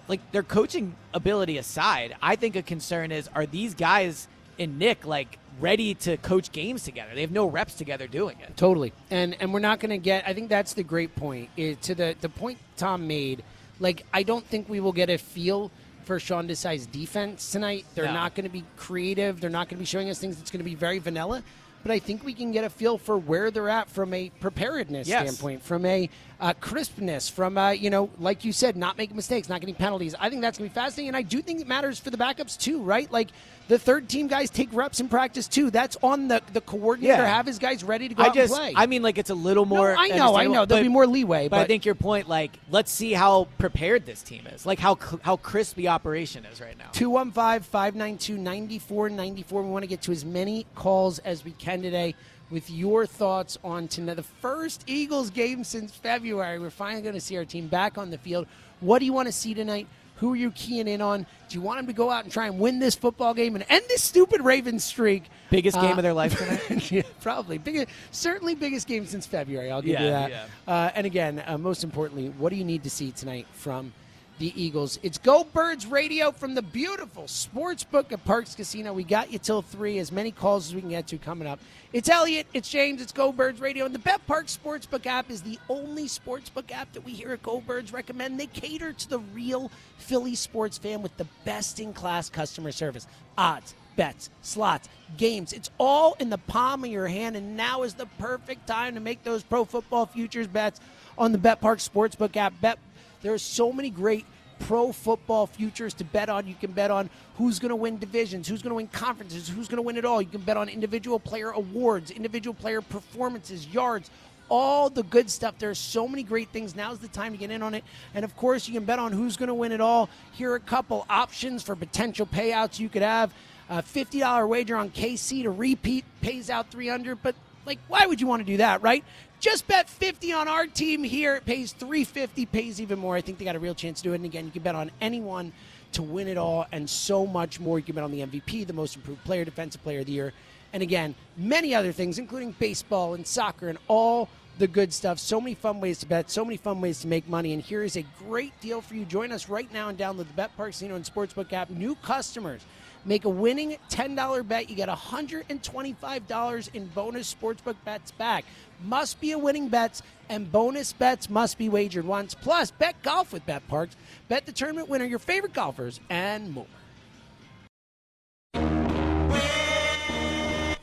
[0.08, 5.06] Like their coaching ability aside, I think a concern is are these guys in Nick
[5.06, 7.14] like ready to coach games together.
[7.14, 8.56] They have no reps together doing it.
[8.56, 8.92] Totally.
[9.10, 11.50] And and we're not going to get I think that's the great point.
[11.56, 13.42] It, to the the point Tom made,
[13.80, 15.70] like I don't think we will get a feel
[16.04, 17.86] for Sean Desai's defense tonight.
[17.94, 18.12] They're no.
[18.12, 19.40] not going to be creative.
[19.40, 20.38] They're not going to be showing us things.
[20.40, 21.42] It's going to be very vanilla
[21.84, 25.06] but I think we can get a feel for where they're at from a preparedness
[25.06, 25.20] yes.
[25.20, 26.08] standpoint, from a
[26.40, 30.14] uh, crispness, from uh, you know, like you said, not making mistakes, not getting penalties.
[30.18, 32.58] I think that's gonna be fascinating, and I do think it matters for the backups
[32.58, 33.12] too, right?
[33.12, 33.28] Like
[33.68, 35.70] the third team guys take reps in practice too.
[35.70, 37.14] That's on the the coordinator.
[37.14, 37.26] Yeah.
[37.26, 38.72] Have his guys ready to go I just, play.
[38.76, 39.94] I mean, like it's a little more.
[39.94, 40.66] No, I know, I know.
[40.66, 43.48] There'll but, be more leeway, but, but, I think your point, like, let's see how
[43.58, 46.90] prepared this team is, like how how crisp the operation is right now.
[46.92, 49.50] 215-592-9494.
[49.50, 52.14] We want to get to as many calls as we can today
[52.50, 54.14] with your thoughts on tonight.
[54.14, 56.58] The first Eagles game since February.
[56.58, 58.46] We're finally going to see our team back on the field.
[58.80, 59.86] What do you want to see tonight?
[60.24, 61.26] Who are you keying in on?
[61.50, 63.64] Do you want them to go out and try and win this football game and
[63.68, 65.24] end this stupid Ravens streak?
[65.50, 66.90] Biggest game uh, of their life tonight?
[66.90, 67.58] yeah, probably.
[67.58, 69.70] Biggest, certainly biggest game since February.
[69.70, 70.30] I'll give yeah, you that.
[70.30, 70.46] Yeah.
[70.66, 73.92] Uh, and again, uh, most importantly, what do you need to see tonight from–
[74.38, 74.98] the Eagles.
[75.02, 78.92] It's Go Birds Radio from the beautiful sports book at Parx Casino.
[78.92, 81.60] We got you till 3, as many calls as we can get to coming up.
[81.92, 85.58] It's Eliot, it's James, it's Go Birds Radio, and the BetParx Sportsbook app is the
[85.68, 88.40] only sportsbook app that we here at Go Birds recommend.
[88.40, 93.06] They cater to the real Philly sports fan with the best in class customer service.
[93.38, 95.52] Odds, bets, slots, games.
[95.52, 99.00] It's all in the palm of your hand, and now is the perfect time to
[99.00, 100.80] make those pro football futures bets
[101.16, 102.60] on the BetParx Sportsbook app.
[102.60, 102.80] Bet
[103.24, 104.26] there are so many great
[104.60, 106.46] pro football futures to bet on.
[106.46, 107.08] You can bet on
[107.38, 110.04] who's going to win divisions, who's going to win conferences, who's going to win it
[110.04, 110.20] all.
[110.20, 114.10] You can bet on individual player awards, individual player performances, yards,
[114.50, 115.54] all the good stuff.
[115.58, 116.76] There's so many great things.
[116.76, 117.82] Now's the time to get in on it.
[118.14, 120.10] And of course, you can bet on who's going to win it all.
[120.32, 123.32] Here are a couple options for potential payouts you could have.
[123.70, 127.34] A $50 wager on KC to repeat pays out 300, but
[127.66, 129.04] like why would you want to do that, right?
[129.40, 131.36] Just bet 50 on our team here.
[131.36, 133.14] It pays 350, pays even more.
[133.14, 134.16] I think they got a real chance to do it.
[134.16, 135.52] And again, you can bet on anyone
[135.92, 137.78] to win it all and so much more.
[137.78, 140.32] You can bet on the MVP, the most improved player, defensive player of the year.
[140.72, 145.18] And again, many other things, including baseball and soccer and all the good stuff.
[145.18, 147.52] So many fun ways to bet, so many fun ways to make money.
[147.52, 149.04] And here is a great deal for you.
[149.04, 151.70] Join us right now and download the BetParx Casino and Sportsbook app.
[151.70, 152.62] New customers
[153.06, 154.70] Make a winning $10 bet.
[154.70, 158.44] You get $125 in bonus sportsbook bets back.
[158.84, 162.34] Must be a winning bets, and bonus bets must be wagered once.
[162.34, 163.90] Plus, bet golf with Bet Parx.
[164.28, 166.66] Bet the tournament winner, your favorite golfers, and more.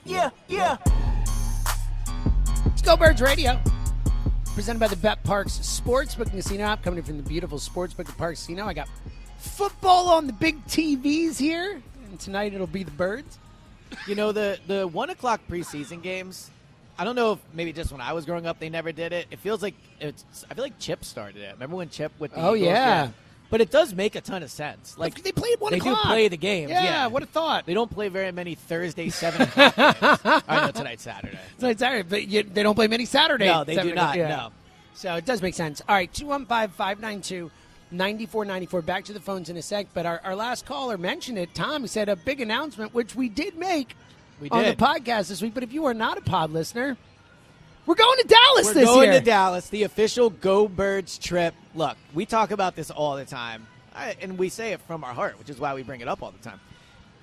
[0.05, 0.77] Yeah, yeah.
[2.65, 3.59] Let's go Birds Radio.
[4.53, 8.09] Presented by the Bet Parx Sportsbook and Casino app, coming in from the beautiful Sportsbook
[8.09, 8.65] at Parx Casino.
[8.65, 8.89] I got
[9.37, 11.81] football on the big TVs here,
[12.11, 13.37] and tonight it'll be the Birds.
[14.07, 16.49] You know the the one o'clock preseason games.
[16.97, 19.27] I don't know if maybe just when I was growing up they never did it.
[19.31, 20.23] It feels like it's.
[20.49, 21.53] I feel like Chip started it.
[21.53, 22.69] Remember when Chip with the Oh, Eagles?
[22.69, 23.09] yeah.
[23.49, 24.97] But it does make a ton of sense.
[24.97, 26.03] Like they played one they o'clock.
[26.03, 26.69] do play the games.
[26.71, 27.65] Yeah, Yeah, what a thought.
[27.65, 29.45] They don't play very many Thursday seven.
[29.57, 31.37] I know tonight's Saturday.
[31.59, 33.47] Tonight's Saturday, but you, they don't play many Saturday.
[33.47, 34.29] No, they do not, yeah.
[34.29, 34.49] no.
[34.93, 35.81] So it does make sense.
[35.89, 37.51] All right, 215 592
[37.91, 38.81] 9494.
[38.81, 39.87] Back to the phones in a sec.
[39.93, 41.53] But our, our last caller mentioned it.
[41.53, 43.95] Tom, he said a big announcement, which we did make
[44.39, 45.53] We on the podcast this week.
[45.53, 46.97] But if you are not a pod listener,
[47.85, 51.55] we're going to Dallas We're this going to Dallas, the official Go Birds trip.
[51.73, 53.65] Look, we talk about this all the time,
[54.21, 56.31] and we say it from our heart, which is why we bring it up all
[56.31, 56.59] the time.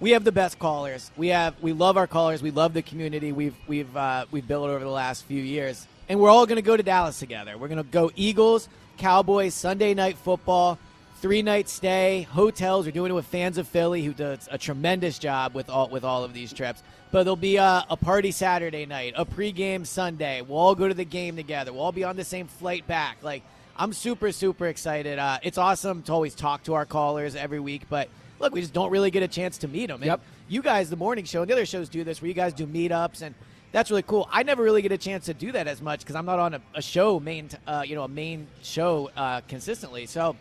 [0.01, 1.11] We have the best callers.
[1.17, 2.43] We have we love our callers.
[2.43, 6.21] We love the community we've we've uh, we've built over the last few years, and
[6.21, 7.57] we're all going to go to Dallas together.
[7.57, 10.79] We're going to go Eagles, Cowboys, Sunday night football,
[11.23, 12.85] three night stay, hotels.
[12.85, 16.05] We're doing it with fans of Philly, who does a tremendous job with all with
[16.05, 16.83] all of these trips.
[17.11, 20.43] But there'll be a, a party Saturday night, a pregame Sunday.
[20.43, 21.73] We'll all go to the game together.
[21.73, 23.19] We'll all be on the same flight back.
[23.23, 23.43] Like
[23.77, 25.19] I'm super super excited.
[25.19, 28.09] Uh, it's awesome to always talk to our callers every week, but
[28.41, 30.03] look, we just don't really get a chance to meet them.
[30.03, 30.21] Yep.
[30.49, 32.67] You guys, the morning show, and the other shows do this, where you guys do
[32.67, 33.35] meetups and.
[33.73, 34.29] That's really cool.
[34.33, 36.55] I never really get a chance to do that as much because I'm not on
[36.55, 40.07] a, a show main, uh, you know, a main show uh, consistently.
[40.07, 40.37] So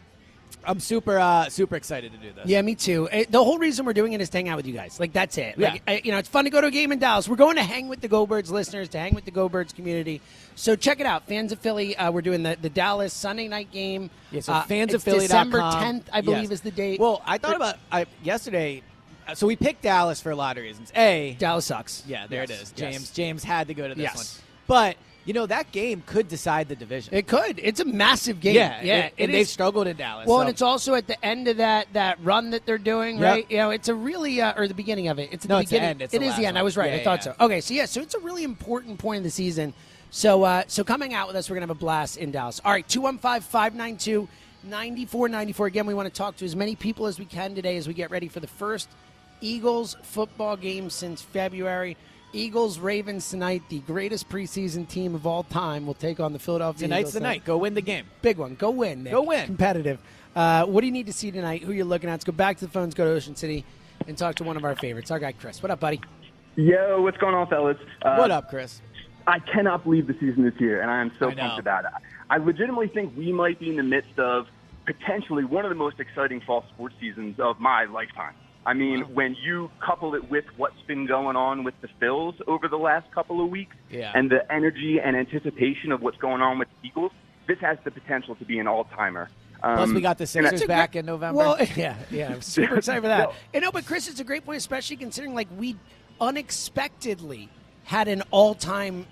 [0.64, 2.46] I'm super, uh, super excited to do this.
[2.46, 3.08] Yeah, me too.
[3.12, 4.98] Eh, The whole reason we're doing it is to hang out with you guys.
[5.00, 5.58] Like that's it.
[5.60, 5.94] Like Yeah.
[5.96, 7.28] eh, you know, it's fun to go to a game in Dallas.
[7.28, 9.74] We're going to hang with the Go Birds listeners, to hang with the Go Birds
[9.74, 10.22] community.
[10.56, 11.96] So check it out, fans of Philly.
[11.98, 14.10] Uh, we're doing the, the Dallas Sunday night game.
[14.32, 15.28] Yeah, so uh, fans it's of Philly.
[15.28, 17.00] December 10th, I believe, is the date.
[17.00, 18.84] Well, I thought about I yesterday.
[19.28, 20.92] Uh, So we picked Dallas for a lot of reasons.
[20.96, 22.04] A, Dallas sucks.
[22.08, 22.74] yeah, there Yes, it is.
[22.76, 22.94] yes.
[22.94, 24.16] James, James had to go to this Yes.
[24.16, 24.26] one.
[24.68, 27.14] But you know that game could decide the division.
[27.14, 27.60] It could.
[27.62, 28.56] It's a massive game.
[28.56, 29.10] yeah, yeah.
[29.18, 30.26] and, it they've struggled in Dallas.
[30.26, 33.18] Well, so- and it's also at the end of that that run that they're doing,
[33.18, 33.34] Yep.
[33.34, 33.46] right?
[33.52, 35.30] You know, it's a really uh, or the beginning of it.
[35.34, 35.90] It's No, the it's beginning.
[35.90, 36.02] end.
[36.04, 36.58] It's It the is the end.
[36.58, 36.92] I was right.
[36.94, 37.34] Yeah, I thought yeah.
[37.38, 37.46] so.
[37.46, 39.74] Okay, so yeah, so it's a really important point in the season.
[40.12, 42.62] So uh, so coming out with us, we're gonna have a blast in Dallas.
[42.64, 45.68] All right, 215-592-9494.
[45.68, 47.94] Again, we want to talk to as many people as we can today as we
[47.94, 48.88] get ready for the first
[49.42, 51.98] Eagles football game since February.
[52.34, 56.88] Eagles Ravens tonight, the greatest preseason team of all time, will take on the Philadelphia
[56.88, 57.30] tonight's Eagles the tonight.
[57.30, 57.46] night.
[57.46, 58.06] Go win the game.
[58.22, 58.56] Big one.
[58.56, 59.04] Go win.
[59.04, 59.14] Nick.
[59.14, 59.46] Go win.
[59.46, 60.00] Competitive.
[60.36, 61.64] Uh, what do you need to see tonight?
[61.64, 62.14] Who you're looking at?
[62.14, 63.64] Let's go back to the phones, go to Ocean City,
[64.08, 65.64] and talk to one of our favorites, our guy Chris.
[65.64, 66.02] What up, buddy?
[66.56, 67.78] Yo, what's going on, fellas?
[68.02, 68.82] Uh, what up, Chris?
[69.26, 71.92] I cannot believe the season is here, and I am so I pumped about it.
[72.30, 74.48] I legitimately think we might be in the midst of
[74.86, 78.34] potentially one of the most exciting fall sports seasons of my lifetime.
[78.68, 82.68] I mean, when you couple it with what's been going on with the Phils over
[82.68, 84.12] the last couple of weeks, Yeah.
[84.14, 87.12] and the energy and anticipation of what's going on with the Eagles,
[87.48, 89.30] this has the potential to be an all-timer.
[89.64, 91.38] Um, Plus, we got the I- Sixers back in November.
[91.38, 92.32] Well, yeah, yeah.
[92.34, 93.30] I'm super excited for that.
[93.30, 93.34] No.
[93.54, 95.78] And no, but Chris, it's a great point, especially considering like we
[96.20, 97.50] unexpectedly
[97.86, 99.06] had an all-time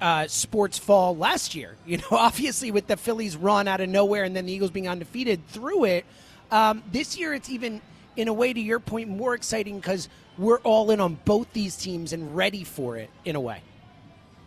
[0.00, 1.76] uh, sports fall last year.
[1.86, 4.88] You know, obviously with the Phillies run out of nowhere and then the Eagles being
[4.88, 6.04] undefeated through it.
[6.50, 7.80] Um, this year, it's even
[8.18, 11.76] in a way, to your point, more exciting because we're all in on both these
[11.76, 13.62] teams and ready for it in a way.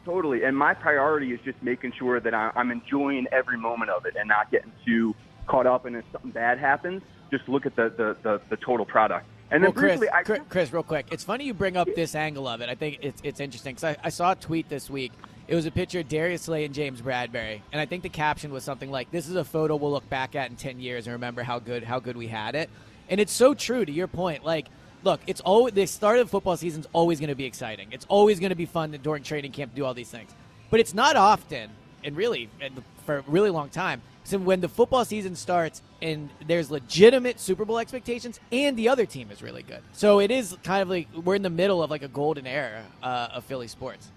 [0.04, 0.44] Totally.
[0.44, 4.16] And my priority is just making sure that I- I'm enjoying every moment of it
[4.20, 5.16] and not getting too
[5.48, 5.86] caught up.
[5.86, 9.26] And if something bad happens, just look at the, the, the, the total product.
[9.52, 12.14] And then Well, Chris, I, Chris, Chris, real quick, it's funny you bring up this
[12.14, 12.70] angle of it.
[12.70, 15.12] I think it's it's interesting because I, I saw a tweet this week.
[15.50, 18.54] It was a picture of Darius Slay and James Bradberry, and I think the caption
[18.54, 21.12] was something like, "This is a photo we'll look back at in ten years and
[21.12, 22.70] remember how good how good we had it."
[23.12, 24.46] And it's so true to your point.
[24.46, 24.68] Like,
[25.04, 27.90] look, it's always the start of the football season is always going to be exciting.
[27.92, 30.32] It's always going to be fun during training camp to do all these things,
[30.72, 31.70] but it's not often,
[32.04, 32.50] and really
[33.06, 34.02] for a really long time.
[34.24, 39.06] So when the football season starts and there's legitimate Super Bowl expectations, and the other
[39.06, 41.92] team is really good, so it is kind of like we're in the middle of
[41.92, 44.10] like a golden era uh, of Philly sports.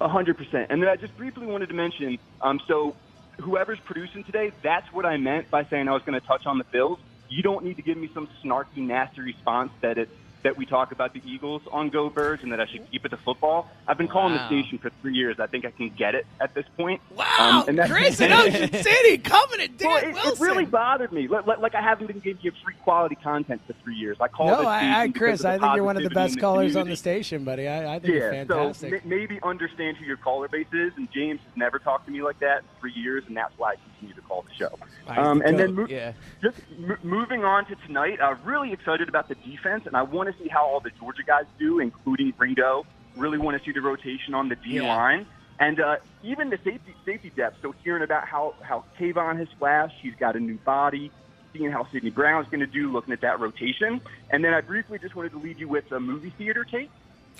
[0.00, 0.68] A hundred percent.
[0.70, 2.96] And then I just briefly wanted to mention, um, so
[3.40, 6.56] whoever's producing today, that's what I meant by saying I was going to touch on
[6.56, 6.98] the Phils.
[7.34, 10.12] You don't need to give me some snarky, nasty response that it's
[10.44, 13.08] that we talk about the Eagles on Go Birds and that I should keep it
[13.08, 13.68] to football.
[13.88, 14.42] I've been calling Wow.
[14.42, 15.40] the station for three years.
[15.40, 17.00] I think I can get it at this point.
[17.16, 17.24] Wow,
[17.62, 21.12] Um, and that- Chris in Ocean City coming at Dan Well, it, it really bothered
[21.12, 21.26] me.
[21.28, 24.18] Like, like, I haven't been giving you free quality content for three years.
[24.20, 26.88] I call no, I, I Chris, I think you're one of the best callers on
[26.88, 27.66] the station, buddy.
[27.66, 28.90] I, I think you're fantastic.
[28.90, 30.92] so m- maybe understand who your caller base is.
[30.96, 33.72] And James has never talked to me like that in three years, and that's why
[33.72, 34.78] I continue to call the show.
[35.08, 36.12] Um, and then mo- yeah.
[36.42, 40.28] just m- moving on to tonight, I'm really excited about the defense, and I want
[40.28, 42.84] to see how all the Georgia guys do, including Ringo.
[43.16, 44.82] Really want to see the rotation on the D Yeah.
[44.82, 45.26] line.
[45.60, 47.58] And uh, even the safety safety depth.
[47.62, 51.10] So hearing about how how K'Von has flashed, he's got a new body.
[51.52, 54.98] Seeing how Sydney Brown's going to do, looking at that rotation, and then I briefly
[54.98, 56.90] just wanted to lead you with a movie theater tape.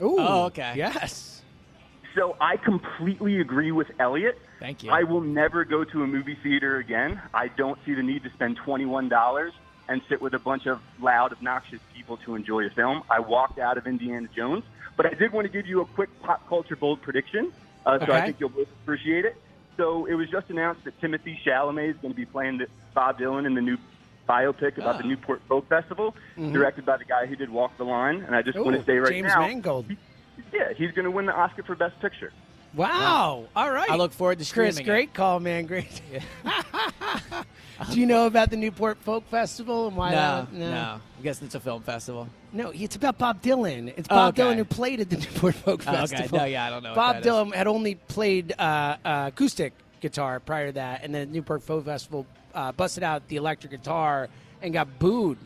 [0.00, 0.74] Ooh, Oh, okay.
[0.76, 1.42] Yes.
[2.14, 4.38] So I completely agree with Eliot.
[4.60, 4.92] Thank you.
[4.92, 7.20] I will never go to a movie theater again.
[7.34, 9.50] I don't see the need to spend $21
[9.88, 13.02] and sit with a bunch of loud, obnoxious people to enjoy a film.
[13.10, 14.64] I walked out of Indiana Jones,
[14.96, 17.52] but I did want to give you a quick pop culture bold prediction,
[17.86, 18.12] uh, so Okay.
[18.12, 19.36] I think you'll both appreciate it.
[19.76, 23.18] So it was just announced that Timothée Chalamet is going to be playing the- Bob
[23.18, 23.76] Dylan in the new
[24.28, 24.98] biopic about Ah.
[24.98, 28.22] the Newport Folk Festival, directed by the guy who did Walk the Line.
[28.22, 28.80] And I just want Mm-hmm.
[28.80, 29.10] To say right now.
[29.10, 29.86] James now, Mangold.
[30.52, 32.32] yeah, he's going to win the Oscar for Best Picture.
[32.72, 33.46] Wow.
[33.54, 33.90] All right.
[33.90, 34.90] I look forward to Chris, streaming.
[34.90, 35.66] great call, man.
[35.66, 36.00] Great.
[37.92, 40.10] Do you know about the Newport Folk Festival and why?
[40.10, 42.28] No, that, no, I'm guessing it's a film festival.
[42.52, 43.92] No, it's about Bob Dylan.
[43.96, 44.42] It's Bob Okay.
[44.42, 46.00] Dylan who played at the Newport Folk Oh, okay.
[46.06, 46.38] Festival.
[46.38, 47.32] No, yeah, I don't know Bob that is.
[47.32, 51.84] Dylan had only played uh, uh, acoustic guitar prior to that, and then Newport Folk
[51.84, 54.28] Festival uh, busted out the electric guitar
[54.62, 55.38] and got booed.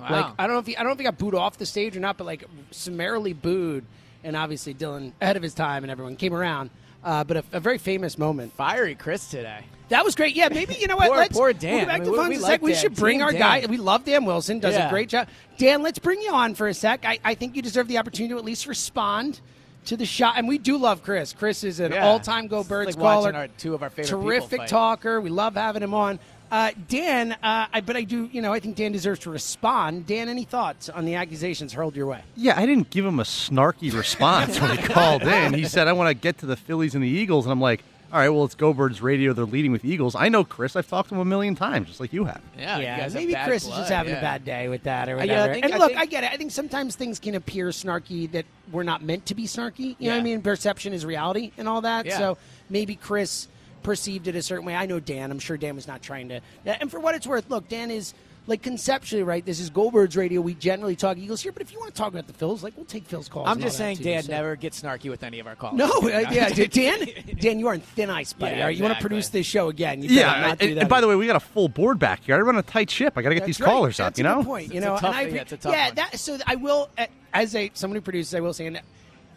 [0.00, 0.06] Wow.
[0.10, 1.66] Like I don't know if he, I don't know if he got booed off the
[1.66, 3.84] stage or not, but like summarily booed.
[4.24, 6.70] And obviously Dylan ahead of his time, and everyone came around.
[7.04, 8.52] Uh, but a, a very famous moment.
[8.54, 9.64] Fiery Chris today.
[9.88, 10.34] That was great.
[10.34, 11.08] Yeah, maybe you know what?
[11.08, 11.80] Poor- let's poor We'll Dan.
[11.80, 12.62] go back I to mean, we- phones we like sec.
[12.62, 13.40] We should bring Team our Dan.
[13.40, 13.66] guy.
[13.68, 14.58] We love Dan Wilson.
[14.58, 14.88] Does Yeah.
[14.88, 15.28] a great job.
[15.58, 17.04] Dan, let's bring you on for a sec.
[17.04, 19.40] I, I think you deserve the opportunity to at least respond
[19.86, 20.34] to the shot.
[20.36, 21.32] And we do love Chris.
[21.32, 22.04] Chris is an Yeah.
[22.06, 23.32] all-time Go Birds like caller.
[23.32, 25.20] our, two of our favorite terrific talker.
[25.20, 26.18] We love having him on.
[26.50, 30.06] Uh, Dan, uh, I, but I do, you know, I think Dan deserves to respond.
[30.06, 32.20] Dan, any thoughts on the accusations hurled your way?
[32.36, 35.54] Yeah, I didn't give him a snarky response when he called in.
[35.54, 37.46] He said, I want to get to the Phillies and the Eagles.
[37.46, 39.32] And I'm like, all right, well, it's Go Birds Radio.
[39.32, 40.14] They're leading with Eagles.
[40.14, 40.76] I know Chris.
[40.76, 42.40] I've talked to him a million times, just like you have.
[42.58, 44.18] Yeah, you guys maybe bad Chris is just having yeah.
[44.18, 45.52] a bad day with that or Uh, yeah, I whatever.
[45.54, 46.30] think- and I look, think- I get it.
[46.32, 49.96] I think sometimes things can appear snarky that were not meant to be snarky.
[49.98, 50.40] You know what I mean?
[50.42, 52.06] Perception is reality and all that.
[52.06, 52.18] Yeah.
[52.18, 52.38] So
[52.70, 53.48] maybe Chris
[53.82, 54.74] perceived it a certain way.
[54.74, 55.30] I know Dan.
[55.30, 56.40] I'm sure Dan was not trying to.
[56.64, 58.14] And for what it's worth, look, Dan is.
[58.48, 59.44] Like conceptually, right?
[59.44, 60.40] This is Go Birds radio.
[60.40, 62.76] We generally talk Eagles here, but if you want to talk about the Phils, like
[62.76, 63.48] we'll take Phil's calls.
[63.48, 65.74] I'm just saying, too, Dan so- never gets snarky with any of our calls.
[65.74, 67.08] No, uh, yeah, Dan,
[67.40, 68.54] Dan, you are on thin ice, buddy.
[68.54, 70.00] Yeah, all right, you want to produce this show again?
[70.00, 70.80] You Yeah, not and, do that.
[70.82, 72.36] and by the way, we got a full board back here.
[72.36, 73.14] I run a tight ship.
[73.16, 73.66] I got to get That's these right.
[73.72, 74.36] callers That's up, you know?
[74.36, 74.68] good point.
[74.72, 75.94] You It's a know, tough- and I yeah, it's a tough yeah, one.
[75.96, 76.88] that so I will
[77.34, 78.80] as a someone who produces, I will say, and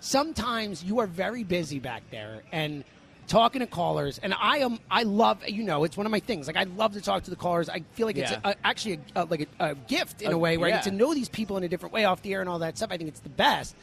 [0.01, 2.83] sometimes you are very busy back there and
[3.29, 6.47] talking to callers, and I am I love you know it's one of my things.
[6.47, 7.69] Like I love to talk to the callers.
[7.69, 8.41] I feel like it's Yeah.
[8.43, 11.13] a, a, actually a, like a, gift in a way where I get to know
[11.13, 12.91] these people in a different way off the air and all that stuff.
[12.91, 13.75] I think it's the best,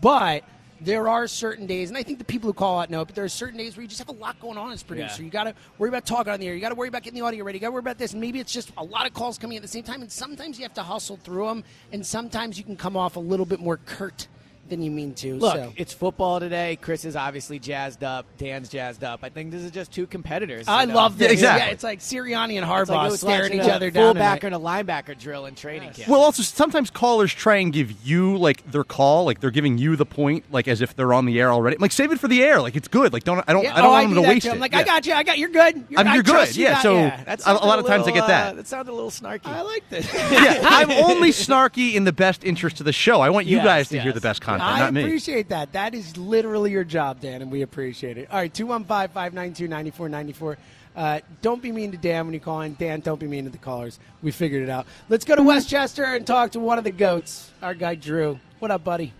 [0.00, 0.44] but.
[0.82, 3.22] There are certain days, and I think the people who call out know, but there
[3.22, 5.20] are certain days where you just have a lot going on as a producer.
[5.20, 5.26] Yeah.
[5.26, 6.54] You got to worry about talking on the air.
[6.54, 7.58] You got to worry about getting the audio ready.
[7.58, 8.12] You got to worry about this.
[8.12, 10.00] And maybe it's just a lot of calls coming at the same time.
[10.00, 11.64] And sometimes you have to hustle through them.
[11.92, 14.26] And sometimes you can come off a little bit more curt
[14.70, 15.34] than you mean to.
[15.36, 15.72] Look, so.
[15.76, 16.78] it's football today.
[16.80, 18.26] Chris is obviously jazzed up.
[18.38, 19.20] Dan's jazzed up.
[19.22, 20.66] I think this is just two competitors.
[20.68, 20.94] I know?
[20.94, 21.32] love this.
[21.32, 21.66] Exactly.
[21.66, 24.14] Yeah, it's like Sirianni and It's Harbaugh like it was staring watching each other down.
[24.14, 26.08] Fullback and a linebacker drill in training camp.
[26.08, 29.96] Well, also sometimes callers try and give you like their call, like they're giving you
[29.96, 31.76] the point, like as if they're on the air already.
[31.76, 32.60] Like save it for the air.
[32.60, 33.12] Like it's good.
[33.12, 34.50] Like don't I don't Yeah, I don't oh, want I them to waste too.
[34.50, 34.54] it.
[34.54, 34.78] I'm like, Yeah.
[34.78, 35.12] I got you.
[35.14, 35.84] I got you're good.
[35.88, 36.56] You're, I mean, you're trust good.
[36.58, 37.24] you Yeah, got- so- yeah.
[37.24, 38.52] That a- a lot of times I get that.
[38.52, 39.46] Uh, that sounded a little snarky.
[39.46, 40.12] I like this.
[40.14, 43.20] yeah, I'm only snarky in the best interest of the show.
[43.20, 45.02] I want you guys to hear the best content, I not me.
[45.02, 45.72] appreciate that.
[45.72, 48.28] That is literally your job, Dan, and we appreciate it.
[48.30, 50.58] All right, 215 592 9494.
[50.96, 52.74] Uh, don't be mean to Dan when you call in.
[52.74, 53.98] Dan, don't be mean to the callers.
[54.22, 54.86] We figured it out.
[55.08, 58.38] Let's go to Westchester and talk to one of the goats, our guy Drew.
[58.58, 59.12] What up, buddy?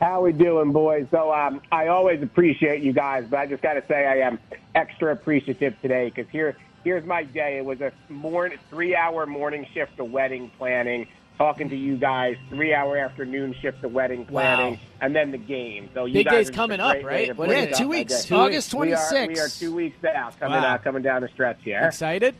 [0.00, 1.06] How we doing, boys?
[1.10, 4.38] So um, I always appreciate you guys, but I just got to say I am
[4.74, 7.58] extra appreciative today because here, here's my day.
[7.58, 12.96] It was a morning, three-hour morning shift of wedding planning, talking to you guys, three-hour
[12.98, 14.78] afternoon shift of wedding planning, Wow.
[15.00, 15.88] and then the game.
[15.94, 17.28] So you Big guys day's coming up, right?
[17.36, 17.72] What bring is it it?
[17.74, 18.24] up two weeks.
[18.24, 18.34] day.
[18.34, 19.28] August We are, 26th.
[19.28, 20.74] we are two weeks out, coming Wow.
[20.74, 21.84] uh, coming down the stretch here.
[21.86, 22.34] Excited?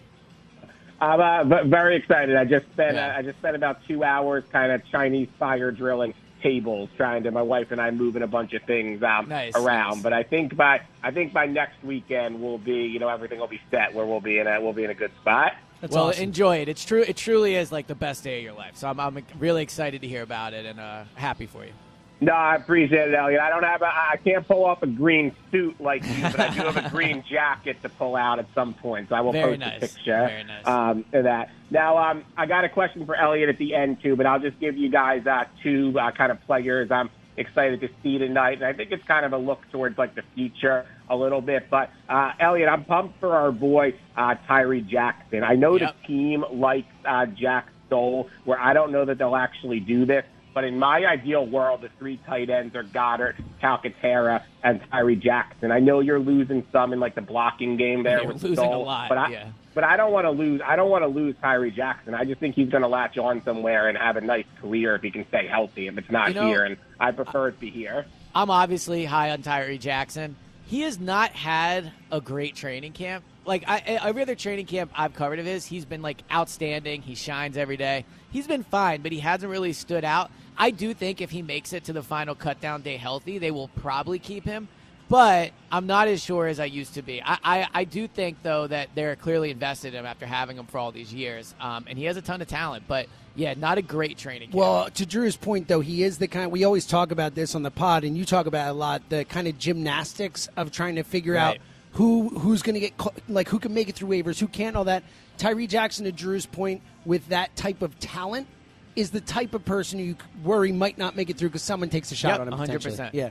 [1.01, 1.21] I'm
[1.53, 2.35] uh, very excited.
[2.37, 3.15] I just spent Yeah.
[3.15, 7.31] uh, I just spent about two hours kind of Chinese fire drilling tables, trying to
[7.31, 9.95] my wife and I moving a bunch of things um, Nice, around.
[9.97, 10.03] nice.
[10.03, 13.47] But I think by I think by next weekend we'll be you know everything will
[13.47, 15.53] be set where we'll be in a we'll be in a good spot.
[15.81, 16.25] That's well, awesome.
[16.25, 16.69] enjoy it.
[16.69, 17.03] It's true.
[17.03, 18.77] It truly is like the best day of your life.
[18.77, 21.73] So I'm, I'm really excited to hear about it and uh, happy for you.
[22.21, 23.41] No, I appreciate it, Eliot.
[23.41, 26.49] I don't have a I can't pull off a green suit like you, but I
[26.49, 29.09] do have a green jacket to pull out at some point.
[29.09, 29.77] So I will Very post nice.
[29.77, 30.27] a picture.
[30.27, 30.67] Very nice.
[30.67, 31.51] Um, of that.
[31.71, 34.59] Now, um, I got a question for Eliot at the end too, but I'll just
[34.59, 38.65] give you guys uh, two uh, kind of players I'm excited to see tonight, and
[38.65, 41.69] I think it's kind of a look towards like the future a little bit.
[41.71, 45.43] But uh, Eliot, I'm pumped for our boy uh, Tyree Jackson.
[45.43, 45.95] I know Yep.
[46.03, 50.25] the team likes uh, Jack Stoll, where I don't know that they'll actually do this.
[50.55, 55.71] But in my ideal world, the three tight ends are Goedert, Calcaterra, and Tyree Jackson.
[55.71, 58.69] I know you're losing some in like the blocking game there Yeah, with losing a
[58.69, 59.49] Stoll, lot, but I, yeah.
[59.75, 60.61] but I don't want to lose.
[60.65, 62.13] I don't want to lose Tyree Jackson.
[62.15, 65.03] I just think he's going to latch on somewhere and have a nice career if
[65.03, 65.87] he can stay healthy.
[65.87, 68.07] If it's not You know, here, and I prefer it to be here.
[68.35, 70.35] I'm obviously high on Tyree Jackson.
[70.69, 73.25] He has not had a great training camp.
[73.47, 77.01] Like I, every other training camp I've covered of his, he's been like outstanding.
[77.01, 78.05] He shines every day.
[78.31, 80.31] He's been fine, but he hasn't really stood out.
[80.59, 83.51] I do think if he makes it to the final cut down day healthy, they
[83.51, 84.69] will probably keep him.
[85.09, 87.23] But I'm not as sure as I used to be.
[87.23, 90.67] I, I, I do think though that they're clearly invested in him after having him
[90.67, 92.85] for all these years, um, and he has a ton of talent.
[92.87, 94.57] But yeah, not a great training camp.
[94.57, 96.51] Well, to Drew's point, though, he is the kind.
[96.51, 99.03] We always talk about this on the pod, and you talk about it a lot.
[99.09, 101.57] The kind of gymnastics of trying to figure out
[101.93, 102.93] who who's going to get
[103.29, 104.77] like who can make it through waivers, who can't.
[104.77, 105.05] All that.
[105.39, 108.49] Tyree Jackson, to Drew's point, with that type of talent,
[108.97, 112.11] is the type of person you worry might not make it through because someone takes
[112.11, 112.81] a shot Yep, on him.
[112.81, 113.11] 100%.
[113.13, 113.31] Yeah.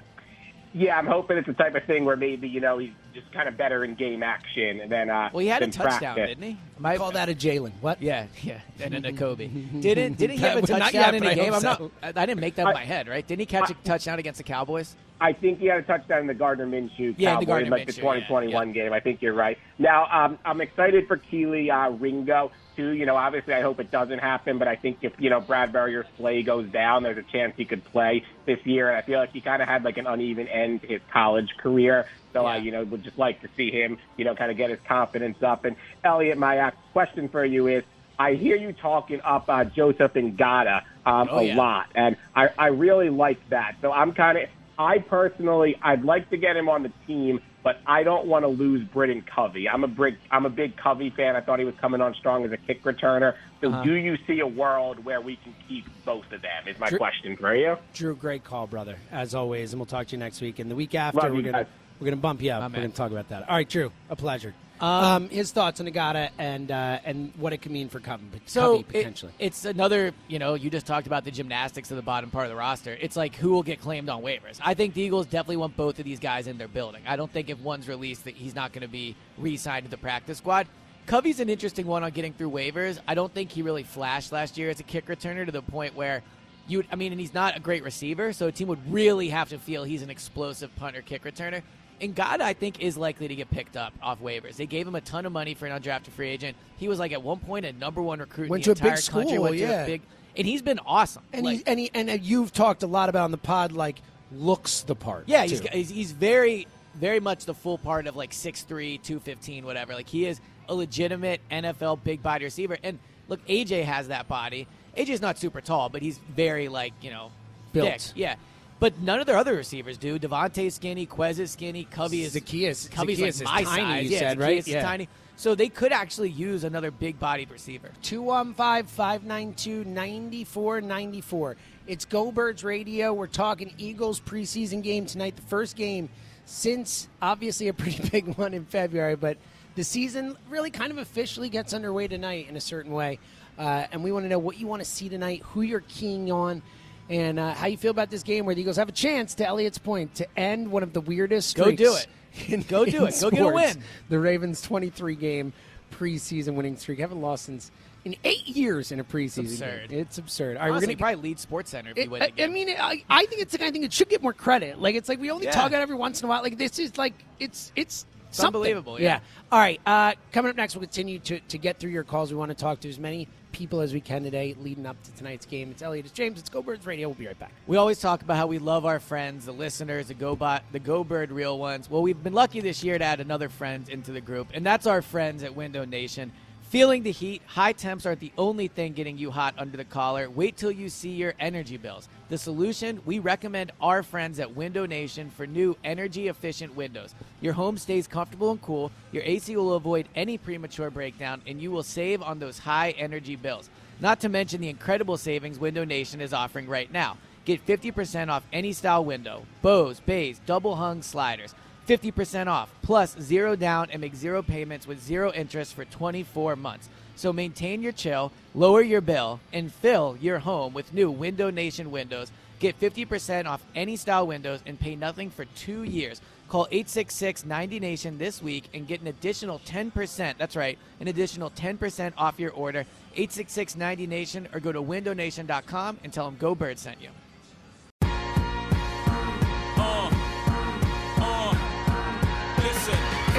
[0.74, 3.48] Yeah, I'm hoping it's the type of thing where maybe you know he's just kind
[3.48, 5.30] of better in game action than uh.
[5.34, 6.30] well, he had a touchdown, practice.
[6.38, 6.58] didn't he?
[6.78, 7.72] My, Call that a Jalen.
[7.82, 8.02] What?
[8.02, 9.48] Yeah, yeah, and then a Kobe.
[9.80, 11.54] Didn't didn't he have a touchdown yet, in but a I game?
[11.54, 11.92] hope I'm not.
[12.04, 13.26] I I didn't make that in my head, right?
[13.26, 14.96] Didn't he catch a touchdown against the Cowboys?
[15.20, 17.86] I think he had a touchdown in the Gardner Minshew Yeah, Cowboys, the Gardner like
[17.88, 18.94] the Minshew, yeah, 2021 game.
[18.94, 19.58] I think you're right.
[19.80, 22.92] Now, um, I'm excited for Kelee uh, Ringo too.
[22.92, 25.96] You know, obviously, I hope it doesn't happen, but I think if you know Bradberry
[25.96, 28.90] or Slay goes down, there's a chance he could play this year.
[28.90, 31.50] And I feel like he kind of had like an uneven end to his college
[31.58, 32.06] career.
[32.34, 34.70] So I, you know, would just like to see him, you know, kind of get
[34.70, 35.66] his confidence up.
[35.66, 37.84] And Eliot, my uh, question for you is.
[38.20, 41.56] I hear you talking up uh, Joseph Ngata um, Oh, a yeah.
[41.56, 43.76] lot, and I, I really like that.
[43.80, 44.46] So I'm kind of,
[44.80, 48.48] I personally, I'd like to get him on the team, but I don't want to
[48.48, 49.68] lose Britain Covey.
[49.68, 51.36] I'm a big, I'm a big Covey fan.
[51.36, 53.34] I thought he was coming on strong as a kick returner.
[53.62, 53.84] So Uh-huh.
[53.84, 56.68] do you see a world where we can keep both of them?
[56.68, 57.78] Is my Drew- question for you.
[57.94, 60.60] Drew, great call, brother, as always, and we'll talk to you next week.
[60.60, 61.68] And the week after, Love we're gonna guys.
[62.00, 62.62] we're gonna bump you up.
[62.62, 63.50] My we're gonna talk about that.
[63.50, 64.54] All right, Drew, a pleasure.
[64.80, 68.84] Um, his thoughts on Ngata and uh, and what it could mean for Covey, So
[68.84, 70.12] Covey it- it's another.
[70.28, 72.98] You know, you just talked about the gymnastics of the bottom part of the roster.
[73.00, 74.60] It's like who will get claimed on waivers.
[74.64, 77.02] I think the Eagles definitely want both of these guys in their building.
[77.08, 79.98] I don't think if one's released that he's not going to be re-signed to the
[79.98, 80.68] practice squad.
[81.06, 83.00] Covey's an interesting one on getting through waivers.
[83.08, 85.96] I don't think he really flashed last year as a kick returner to the point
[85.96, 86.22] where
[86.68, 86.84] you.
[86.92, 89.58] I mean, and he's not a great receiver, so a team would really have to
[89.58, 91.62] feel he's an explosive punter kick returner.
[92.00, 94.56] Ngata, I think, is likely to get picked up off waivers.
[94.56, 96.56] They gave him a ton of money for an undrafted free agent.
[96.78, 98.92] He was like at one point a number one recruit Went in to the a
[98.92, 99.32] big entire country.
[99.34, 100.02] school, Went to a big,
[100.36, 101.24] and he's been awesome.
[101.34, 103.72] and Like- he, and he, and uh, you've talked a lot about on the pod,
[103.72, 105.24] like looks the part.
[105.28, 109.94] yeah, he's, he's he's very very much the full part of like 6'3", 215, whatever.
[109.94, 112.78] Like he is a legitimate NFL big body receiver.
[112.84, 114.68] And look, AJ has that body.
[114.98, 117.32] AJ's not super tall, but he's very like you know
[117.74, 118.02] Built.
[118.02, 118.02] thick.
[118.16, 118.36] Yeah.
[118.80, 120.20] But none of their other receivers do.
[120.20, 124.04] DeVonta's skinny, Quez is skinny, Covey is Zacchaeus- Covey's Zacchaeus like is my tiny, size.
[124.06, 124.58] you yeah, said, right?
[124.60, 124.82] Is Yeah.
[124.84, 125.10] tiny.
[125.36, 127.92] So they could actually use another big bodied receiver.
[128.02, 131.56] 215 592 9494.
[131.88, 133.14] It's Go Birds Radio.
[133.14, 136.10] We're talking Eagles preseason game tonight, the first game
[136.46, 139.38] since obviously a pretty big one in February, but
[139.76, 143.20] the season really kind of officially gets underway tonight in a certain way.
[143.60, 146.32] Uh, and we want to know what you want to see tonight, who you're keying
[146.32, 146.62] on,
[147.10, 149.48] and uh, how you feel about this game where the Eagles have a chance, to
[149.48, 152.08] Eliot's point, to end one of the weirdest Go do it.
[152.48, 153.16] in- Go do it.
[153.20, 153.82] Go get a win.
[154.10, 155.54] The Ravens' 23 game
[155.92, 157.00] preseason winning streak.
[157.00, 157.72] Haven't lost since
[158.06, 159.40] in eight years in a preseason.
[159.40, 159.90] absurd.
[159.90, 160.00] Game.
[160.00, 160.58] It's absurd.
[160.58, 161.14] All right, Honestly, we're gonna.
[161.14, 162.32] probably lead SportsCenter if It, you win I.
[162.40, 164.80] I mean, I, I think it's the kind of thing that should get more credit.
[164.80, 165.52] Like it's like we only Yeah.
[165.52, 166.42] talk about it every once in a while.
[166.42, 168.06] Like this is like it's it's.
[168.32, 168.48] something.
[168.48, 169.20] unbelievable, yeah.
[169.52, 169.80] All right.
[169.86, 172.30] Uh, coming up next, we'll continue to, to get through your calls.
[172.32, 173.28] We want to talk to as many
[173.58, 175.72] people as we can today, leading up to tonight's game.
[175.72, 176.06] It's Eliot.
[176.06, 176.40] It's James.
[176.40, 177.08] It's Go Birds Radio.
[177.08, 177.52] We'll be right back.
[177.66, 180.80] We always talk about how we love our friends, the listeners, the Go Bot, the
[180.80, 181.90] Go Bird real ones.
[181.90, 184.86] Well, we've been lucky this year to add another friend into the group, and that's
[184.86, 186.32] our friends at Window Nation.
[186.70, 190.30] Feeling the heat, high temps aren't the only thing getting you hot under the collar.
[190.30, 192.10] Wait till you see your energy bills.
[192.28, 197.16] The solution, we recommend our friends at Window Nation for new energy efficient windows.
[197.40, 201.72] Your home stays comfortable and cool, your AC will avoid any premature breakdown, and you
[201.72, 203.70] will save on those high energy bills.
[204.02, 207.16] Not to mention the incredible savings Window Nation is offering right now.
[207.46, 211.56] Get 50% off any style window, bows, bays, double hung sliders.
[211.88, 216.90] 50% off, plus zero down and make zero payments with zero interest for 24 months.
[217.16, 221.90] So maintain your chill, lower your bill, and fill your home with new Window Nation
[221.90, 222.32] windows.
[222.60, 226.22] Get 50% off any style windows and pay nothing for two years.
[226.50, 230.38] Call 866-90Nation this week and get an additional 10%.
[230.38, 232.86] That's right, an additional 10% off your order.
[233.16, 237.10] 866-90Nation or go to windownation.com and tell them Go Bird sent you.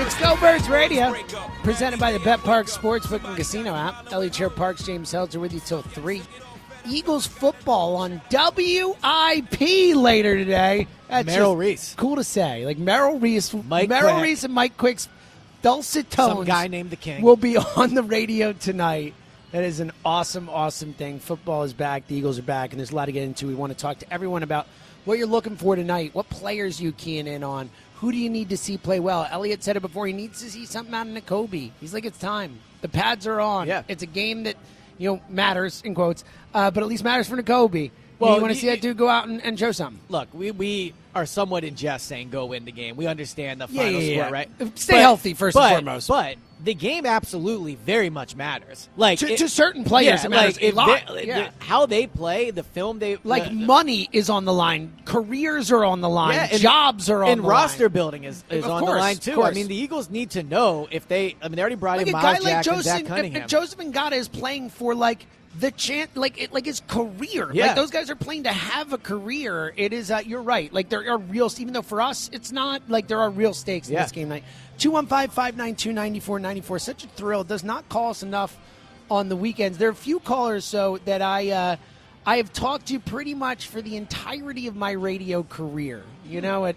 [0.01, 1.13] It's Go Birds Radio,
[1.65, 4.13] presented by the Bet Parx Sportsbook and Casino app.
[4.13, 6.23] Eliot Shorr-Parks, James Seltzer with you till 3.
[6.87, 10.87] Eagles football on WIP later today.
[11.09, 11.95] That's Merrill Reese.
[11.97, 12.65] Cool to say.
[12.65, 14.23] Like Merrill Reese, Mike Merrill Quick.
[14.23, 15.09] Reese and Mike Quick's
[15.63, 16.37] dulcet tones.
[16.39, 17.21] Some guy named the King.
[17.21, 19.15] will be on the radio tonight.
[19.51, 21.19] That is an awesome, awesome thing.
[21.19, 22.07] Football is back.
[22.07, 23.49] The Eagles are back, and there's a lot to get into.
[23.49, 24.69] We want to talk to everyone about
[25.05, 26.15] what you're looking for tonight.
[26.15, 27.71] What players you keying in on?
[28.01, 29.27] Who do you need to see play well?
[29.29, 30.07] Eliot said it before.
[30.07, 31.73] He needs to see something out of Nakobe.
[31.81, 32.61] He's like, it's time.
[32.81, 33.67] The pads are on.
[33.67, 33.83] Yeah.
[33.89, 34.57] It's a game that
[34.99, 36.23] you know matters in quotes,
[36.55, 37.91] uh, but at least matters for Nakobe.
[38.19, 40.01] Well, you want to see that dude go out and, and show something.
[40.09, 42.97] Look, we, we are somewhat in jest saying go win the game.
[42.97, 44.31] We understand the Yeah, final yeah, score, yeah.
[44.31, 44.79] right?
[44.79, 46.09] Stay healthy first and foremost.
[46.09, 48.89] But the game absolutely very much matters.
[48.97, 51.15] Like To- it- to certain players, yeah, it matters like, a lot.
[51.15, 51.51] they- Yeah.
[51.61, 55.85] how they play, the film they Like the- money is on the line, careers are
[55.85, 57.33] on the line, Yeah, and- jobs are on the line.
[57.39, 57.93] and the roster line.
[57.93, 59.43] building is, is Of on course, the line too.
[59.45, 61.37] I mean, the Eagles need to know if they.
[61.41, 63.07] I mean, they already brought like in a Myles guy Jack like and Joseph, Zach
[63.07, 63.49] Cunningham.
[63.49, 65.27] Joseph Ngata is playing for like
[65.59, 67.69] the chance, like it, like his career, Yeah.
[67.69, 69.73] like those guys are playing to have a career.
[69.77, 70.11] It is.
[70.11, 70.73] Uh, you're right.
[70.73, 72.83] Like there are real, even though for us it's not.
[72.89, 74.03] Like there are real stakes in Yeah.
[74.03, 74.45] this game night.
[74.79, 76.81] 215-592-9494.
[76.81, 77.45] Such a thrill.
[77.45, 78.57] Does not call us enough
[79.11, 79.79] on the weekends.
[79.79, 81.51] There are a few callers so that I.
[81.51, 81.77] Uh,
[82.27, 86.03] I have talked to pretty much for the entirety of my radio career.
[86.29, 86.77] You know, at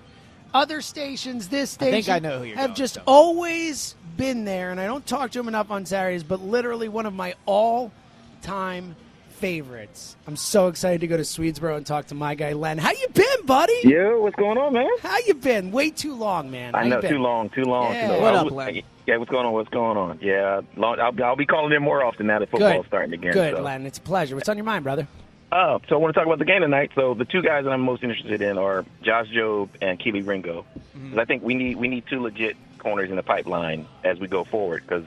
[0.54, 3.02] other stations, this I station think I know who you're have going, just so.
[3.06, 7.06] always been there, and I don't talk to him enough on Saturdays, but literally one
[7.06, 7.34] of my
[8.42, 8.96] all-time
[9.30, 10.16] favorites.
[10.28, 12.78] I'm so excited to go to Swedesboro and talk to my guy Len.
[12.78, 13.74] How you been, buddy?
[13.84, 14.88] Yeah, what's going on, man?
[15.02, 15.72] How you been?
[15.72, 16.76] Way too long, man.
[16.76, 17.94] I know, too long, too long.
[17.94, 18.08] Yeah.
[18.08, 18.22] too long.
[18.22, 18.82] What up, Len?
[19.08, 19.54] Yeah, what's going on?
[19.54, 20.20] What's going on?
[20.22, 22.88] Yeah, I'll, I'll be calling in more often now that football's Good.
[22.88, 23.34] starting again.
[23.34, 23.62] Good, so.
[23.62, 23.86] Len.
[23.86, 24.36] It's a pleasure.
[24.36, 25.08] What's on your mind, brother?
[25.52, 26.92] Uh, so I want to talk about the game tonight.
[26.96, 30.66] So the two guys that I'm most interested in are Josh Jobe and Kelee Ringo.
[31.10, 34.28] 'Cause I think we need we need two legit corners in the pipeline as we
[34.28, 35.04] go forward because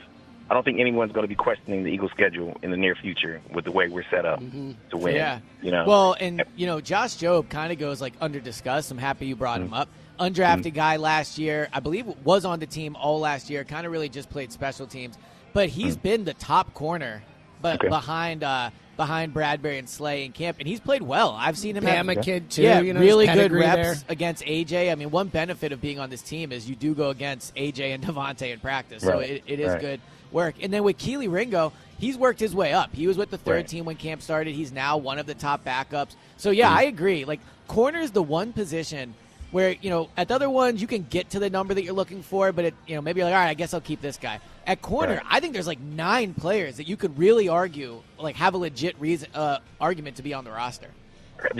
[0.51, 3.41] I don't think anyone's going to be questioning the Eagles' schedule in the near future
[3.53, 5.15] with the way we're set up to win.
[5.17, 5.41] Yeah.
[5.63, 5.85] you know.
[5.87, 8.91] Well, and you know, Josh Jobe kind of goes like under discussed.
[8.91, 9.75] I'm happy you brought him Mm-hmm.
[9.75, 9.89] up.
[10.21, 13.65] Undrafted guy last year, I believe was on the team all last year.
[13.65, 15.19] Kind of really just played special teams,
[15.53, 17.23] but he's been the top corner,
[17.61, 17.77] but.
[17.81, 17.89] Okay.
[17.89, 21.33] behind uh behind Bradberry and Slay in camp, and he's played well.
[21.37, 22.63] I've seen him have Bama kid too.
[22.63, 23.95] yeah, you know, really good reps there.
[24.09, 24.93] against AJ.
[24.93, 27.93] I mean, one benefit of being on this team is you do go against AJ
[27.93, 29.81] and DeVonta in practice, so Right, it, it is right.
[29.81, 30.01] good
[30.35, 30.57] work.
[30.61, 32.93] And then with Kelee Ringo, he's worked his way up.
[32.95, 33.69] He was with the third Right.
[33.69, 34.55] team when camp started.
[34.55, 36.17] He's now one of the top backups.
[36.37, 36.79] So yeah, Mm-hmm.
[36.79, 37.25] I agree.
[37.25, 39.15] Like corner is the one position
[39.53, 41.95] where you know at the other ones you can get to the number that you're
[41.95, 44.03] looking for, but it, you know maybe you're like all right, I guess I'll keep
[44.03, 44.41] this guy.
[44.67, 45.23] At corner, Right.
[45.31, 48.99] I think there's like nine players that you could really argue like have a legit
[49.01, 50.89] reason uh, argument to be on the roster.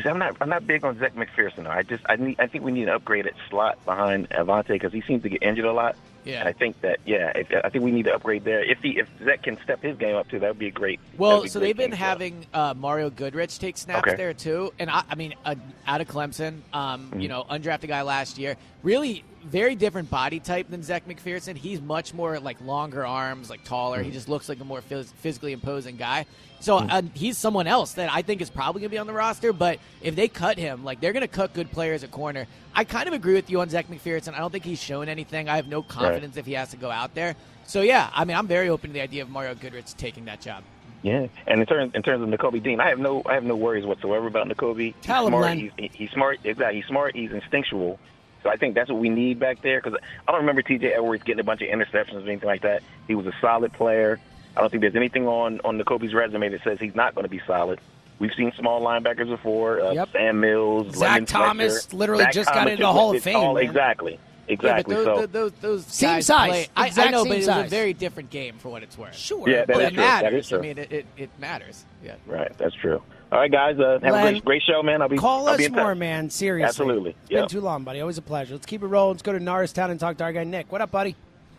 [0.07, 1.65] I'm not I'm not big on Zech McPhearson.
[1.65, 1.71] Though.
[1.71, 5.03] I just I need I think we need an upgraded slot behind Avonte because he
[5.03, 5.95] seems to get injured a lot.
[6.25, 6.41] Yeah.
[6.41, 8.63] And I think that yeah, if, I think we need to upgrade there.
[8.65, 11.01] If he if Zech can step his game up too, that would be a great.
[11.19, 12.09] Well, a so great they've been game for us.
[12.09, 14.17] having uh, Mario Goodrich take snaps Okay.
[14.17, 15.55] there too, and I, I mean, uh,
[15.87, 17.21] out of Clemson, um, Mm-hmm.
[17.21, 18.57] you know, undrafted guy last year.
[18.83, 21.57] Really, very different body type than Zech McPhearson.
[21.57, 23.99] He's much more like longer arms, like taller.
[23.99, 24.07] Mm-hmm.
[24.07, 26.27] He just looks like a more phys- physically imposing guy.
[26.61, 29.13] So uh, he's someone else that I think is probably going to be on the
[29.13, 29.53] roster.
[29.53, 32.47] But if they cut him, like they're going to cut good players at corner.
[32.75, 34.35] I kind of agree with you on Zech McPhearson.
[34.35, 35.49] I don't think he's shown anything.
[35.49, 37.37] I have no confidence if he has to go out there.
[37.67, 40.41] So yeah, I mean, I'm very open to the idea of Mario Goodrich taking that
[40.41, 40.65] job.
[41.03, 43.57] Yeah, and in terms in terms of Nakobe Dean, I have no I have no
[43.57, 44.81] worries whatsoever about Nakobe.
[44.81, 45.45] He's Tell him, smart.
[45.45, 45.71] Len.
[45.77, 46.41] He's, he's smart.
[46.45, 46.77] Exactly.
[46.77, 47.15] He's smart.
[47.15, 47.99] He's instinctual.
[48.45, 49.81] So I think that's what we need back there.
[49.81, 50.93] Because I don't remember T.J.
[50.95, 52.83] Edwards getting a bunch of interceptions or anything like that.
[53.09, 54.21] He was a solid player.
[54.57, 57.29] I don't think there's anything on on Nakobe's resume that says he's not going to
[57.31, 57.81] be solid.
[58.21, 59.81] We've seen small linebackers before.
[59.81, 60.09] Uh, Yep.
[60.13, 61.97] Sam Mills, Zach London Thomas Fletcher.
[61.97, 63.57] literally Zach just got Thomas into the Hall of Fame, tall.
[63.57, 64.21] Exactly.
[64.47, 64.95] Exactly.
[64.95, 66.51] Yeah, but so those, those, those Same guys size.
[66.51, 69.17] play- I, I know, but it's a very different game for what it's worth.
[69.17, 69.49] Sure.
[69.49, 70.03] Yeah, that But is it true.
[70.05, 70.45] Matters.
[70.45, 70.59] is true.
[70.59, 71.85] I mean, it, it, it matters.
[72.05, 72.15] Yeah.
[72.27, 72.53] right.
[72.59, 73.03] That's true.
[73.35, 73.81] All right, guys.
[73.81, 75.03] Uh, have Len, a great, great show, man.
[75.03, 75.83] I'll be Call I'll us be in touch.
[75.83, 76.31] more, man.
[76.31, 76.69] Seriously.
[76.69, 77.11] Absolutely.
[77.23, 78.01] It's been too long, buddy.
[78.01, 78.55] Always a pleasure.
[78.55, 79.15] Let's keep it rolling.
[79.15, 80.71] Let's go to Norristown and talk to our guy Nick.
[80.71, 81.17] What up, buddy?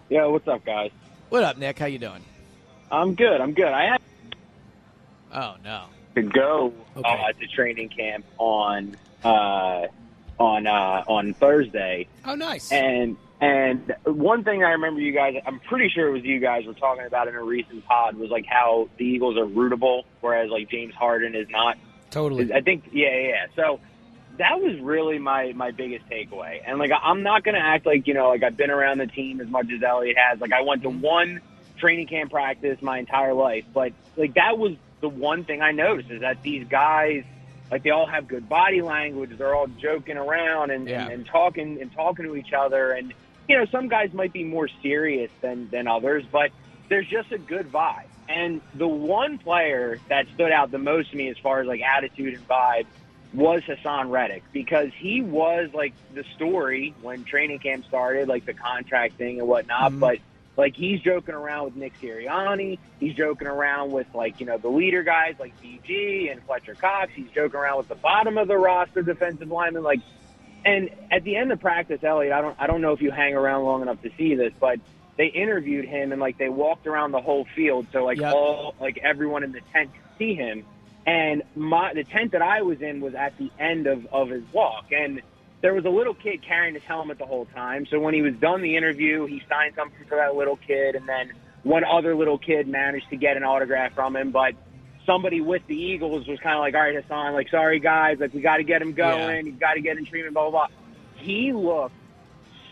[0.09, 0.91] Yo, what's up, guys?
[1.27, 1.77] What up, Nick?
[1.77, 2.23] How you doing?
[2.89, 3.41] I'm good.
[3.41, 3.67] I'm good.
[3.67, 4.01] I had
[5.33, 5.83] Oh no.
[6.15, 7.09] to go Okay.
[7.09, 8.95] uh, to training camp on
[9.25, 9.87] uh,
[10.39, 12.71] on uh, on Thursday, Oh, nice.
[12.71, 16.65] and and one thing I remember you guys, I'm pretty sure it was you guys
[16.65, 20.49] were talking about in a recent pod was like how the Eagles are rootable, whereas
[20.49, 21.77] like James Harden is not.
[22.11, 22.51] totally.
[22.53, 23.45] I think, yeah, yeah.
[23.55, 23.79] So
[24.37, 26.61] that was really my my biggest takeaway.
[26.65, 29.39] And like I'm not gonna act like you know like I've been around the team
[29.41, 30.39] as much as Eliot has.
[30.39, 31.01] Like I went to mm-hmm.
[31.01, 31.41] one
[31.77, 36.09] training camp practice my entire life, but like that was the one thing I noticed
[36.09, 37.23] is that these guys
[37.71, 39.31] like they all have good body language.
[39.37, 41.03] They're all joking around and, Yeah.
[41.03, 42.91] and, and talking and talking to each other.
[42.91, 43.13] And
[43.47, 46.51] you know some guys might be more serious than than others, but
[46.89, 48.05] there's just a good vibe.
[48.27, 51.81] And the one player that stood out the most to me as far as like
[51.81, 52.85] attitude and vibe
[53.33, 58.53] was Haason Reddick because he was like the story when training camp started, like the
[58.53, 59.91] contract thing and whatnot.
[59.91, 59.99] Mm-hmm.
[59.99, 60.19] But
[60.57, 64.69] like he's joking around with Nick Sirianni, he's joking around with like you know the
[64.69, 67.11] leader guys like DG and Fletcher Cox.
[67.13, 69.83] He's joking around with the bottom of the roster defensive lineman.
[69.83, 69.99] Like,
[70.65, 73.35] and at the end of practice, Eliot, I don't I don't know if you hang
[73.35, 74.79] around long enough to see this, but
[75.17, 78.31] they interviewed him and like they walked around the whole field, so like Yep.
[78.33, 80.65] all like everyone in the tent could see him.
[81.05, 84.43] And my the tent that I was in was at the end of of his
[84.51, 85.21] walk, and
[85.61, 87.85] there was a little kid carrying his helmet the whole time.
[87.89, 91.07] So when he was done the interview, he signed something for that little kid, and
[91.07, 91.31] then
[91.63, 94.53] one other little kid managed to get an autograph from him, but.
[95.05, 98.33] Somebody with the Eagles was kind of like, all right, Haason, like, sorry guys, like,
[98.33, 99.45] we got to get him going.
[99.45, 100.75] He's got to get in treatment, blah, blah, blah.
[101.17, 101.93] He looked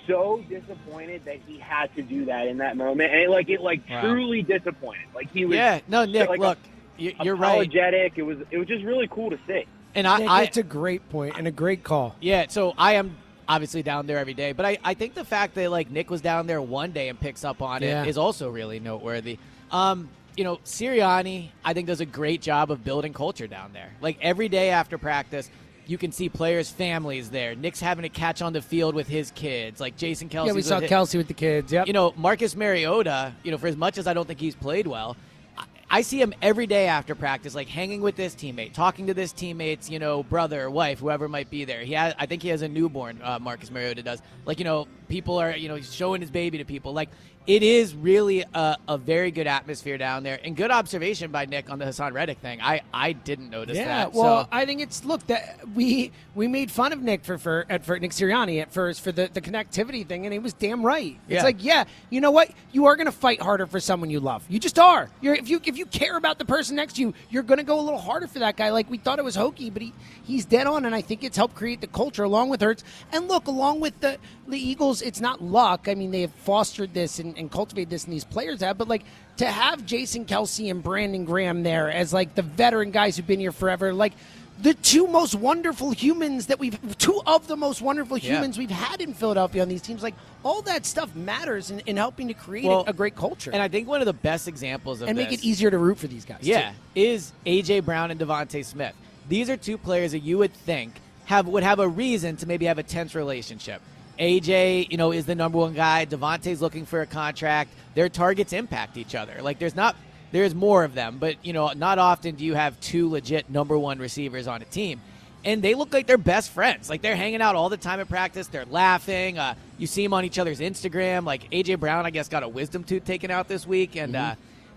[0.07, 3.61] so disappointed that he had to do that in that moment, and it, like it
[3.61, 4.01] like Wow.
[4.01, 5.05] truly disappointed.
[5.15, 6.57] Like he was Yeah, no, Nick, like, look,
[6.97, 7.51] you- you're right.
[7.51, 8.13] apologetic.
[8.17, 9.65] It was it was just really cool to see.
[9.95, 12.15] And I, Nick, I it's a great point and a great call.
[12.19, 13.15] Yeah, so I am
[13.47, 16.19] obviously down there every day, but I, I think the fact that like Nick was
[16.21, 18.03] down there one day and picks up on Yeah.
[18.03, 19.37] it is also really noteworthy.
[19.71, 23.91] Um, you know, Sirianni, I think does a great job of building culture down there.
[24.01, 25.49] Like every day after practice,
[25.85, 27.55] you can see players' families there.
[27.55, 30.47] Nick's having to catch on the field with his kids, like Jason Kelce.
[30.47, 31.71] yeah, we saw Kelce with the kids.
[31.73, 31.87] Yep.
[31.87, 34.87] You know, Marcus Mariota, you know, for as much as I don't think he's played
[34.87, 35.17] well,
[35.57, 39.13] I- I see him every day after practice, like hanging with this teammate, talking to
[39.13, 41.81] this teammate's, you know, brother, wife, whoever might be there.
[41.81, 43.19] He has, I think he has a newborn.
[43.21, 44.21] Uh, Marcus Mariota does.
[44.45, 46.91] Like, you know, people are, you know, he's showing his baby to people.
[46.91, 47.09] Like,
[47.45, 51.69] it is really a, a very good atmosphere down there, and good observation by Nick
[51.69, 52.61] on the Haason Reddick thing.
[52.61, 54.13] I, I didn't notice Yeah, that.
[54.13, 54.49] well, so.
[54.49, 57.99] I think it's look that we we made fun of Nick for for at for
[57.99, 61.19] Nick Sirianni at first for the, the connectivity thing, and he was damn right.
[61.27, 61.43] It's Yeah.
[61.43, 62.49] like, yeah, you know what?
[62.71, 64.41] You are going to fight harder for someone you love.
[64.47, 65.09] You just are.
[65.19, 67.65] You're if you if you care about the person next to you, you're going to
[67.65, 68.69] go a little harder for that guy.
[68.71, 69.91] Like we thought it was hokey, but he
[70.23, 72.85] he's dead on, and I think it's helped create the culture along with Hurts.
[73.11, 75.87] And look, along with the the Eagles, it's not luck.
[75.87, 78.77] I mean, they have fostered this and, and cultivated this, and these players have.
[78.77, 79.03] But like
[79.37, 83.39] to have Jason Kelce and Brandon Graham there as like the veteran guys who've been
[83.39, 84.13] here forever, like
[84.61, 88.35] the two most wonderful humans that we've two of the most wonderful Yeah.
[88.35, 90.03] humans we've had in Philadelphia on these teams.
[90.03, 93.49] Like all that stuff matters in, in helping to create Well, a, a great culture
[93.51, 95.77] and I think one of the best examples of and make this- it easier to
[95.79, 96.37] root for these guys.
[96.41, 96.75] Yeah, too.
[96.93, 98.93] is AJ Brown and DeVonta Smith.
[99.27, 100.93] These are two players that you would think
[101.25, 103.81] have would have a reason to maybe have a tense relationship.
[104.19, 106.05] AJ, you know, is the number one guy.
[106.05, 107.71] DeVonta's looking for a contract.
[107.95, 109.41] Their targets impact each other.
[109.41, 109.95] Like there's not
[110.31, 113.77] there's more of them, but you know, not often do you have two legit number
[113.77, 114.99] one receivers on a team.
[115.45, 116.89] And they look like they're best friends.
[116.89, 118.47] Like they're hanging out all the time at practice.
[118.47, 119.37] They're laughing.
[119.37, 121.25] Uh, you see them on each other's Instagram.
[121.25, 124.35] Like AJ Brown, I guess, got a wisdom tooth taken out this week, and uh,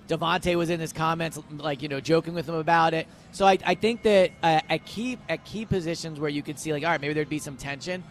[0.09, 3.07] DeVonta was in his comments, like you know, joking with him about it.
[3.33, 6.73] So I, I think that uh, at key at key positions where you could see
[6.73, 8.03] like, all right, maybe there'd be some tension.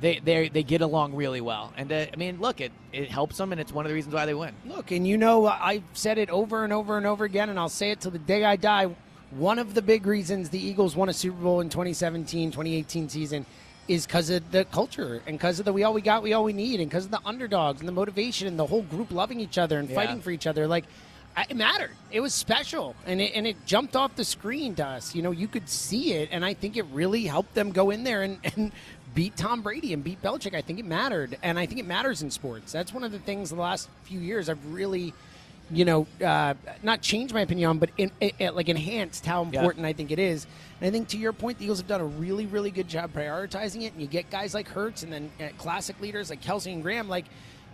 [0.00, 3.36] They they they get along really well, and uh, I mean, look, it it helps
[3.36, 4.54] them, and it's one of the reasons why they win.
[4.64, 7.68] Look, and you know, I've said it over and over and over again, and I'll
[7.68, 8.94] say it till the day I die.
[9.32, 13.44] One of the big reasons the Eagles won a Super Bowl in 2017 2018 season
[13.88, 16.44] is because of the culture and because of the we all we got, we all
[16.44, 19.40] we need, and because of the underdogs and the motivation and the whole group loving
[19.40, 19.96] each other and Yeah.
[19.96, 20.68] fighting for each other.
[20.68, 20.84] Like,
[21.50, 21.92] it mattered.
[22.10, 25.14] It was special, and it, and it jumped off the screen to us.
[25.14, 28.02] You know, you could see it, and I think it really helped them go in
[28.04, 28.72] there and, and
[29.18, 30.54] beat Tom Brady and beat Belichick.
[30.54, 32.70] I think it mattered, and I think it matters in sports.
[32.70, 35.12] That's one of the things the last few years I've really,
[35.72, 36.54] you know, uh,
[36.84, 39.58] not changed my opinion on, but in, it, like enhanced how Yeah.
[39.58, 40.46] important I think it is.
[40.80, 43.12] And I think to your point, the Eagles have done a really, really good job
[43.12, 43.92] prioritizing it.
[43.92, 47.08] And you get guys like Hurts, and then uh, classic leaders like Kelce and Graham,
[47.08, 47.24] like,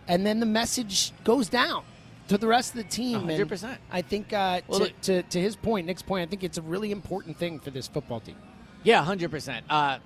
[0.09, 1.85] and then the message goes down.
[2.29, 3.77] To the rest of the team, 100%.
[3.93, 6.63] I think uh, Well, to, to, to his point, Nick's point, I think it's a
[6.63, 8.37] really important thing for this football team.
[8.83, 9.67] Yeah, hundred percent.
[9.69, 9.99] Uh,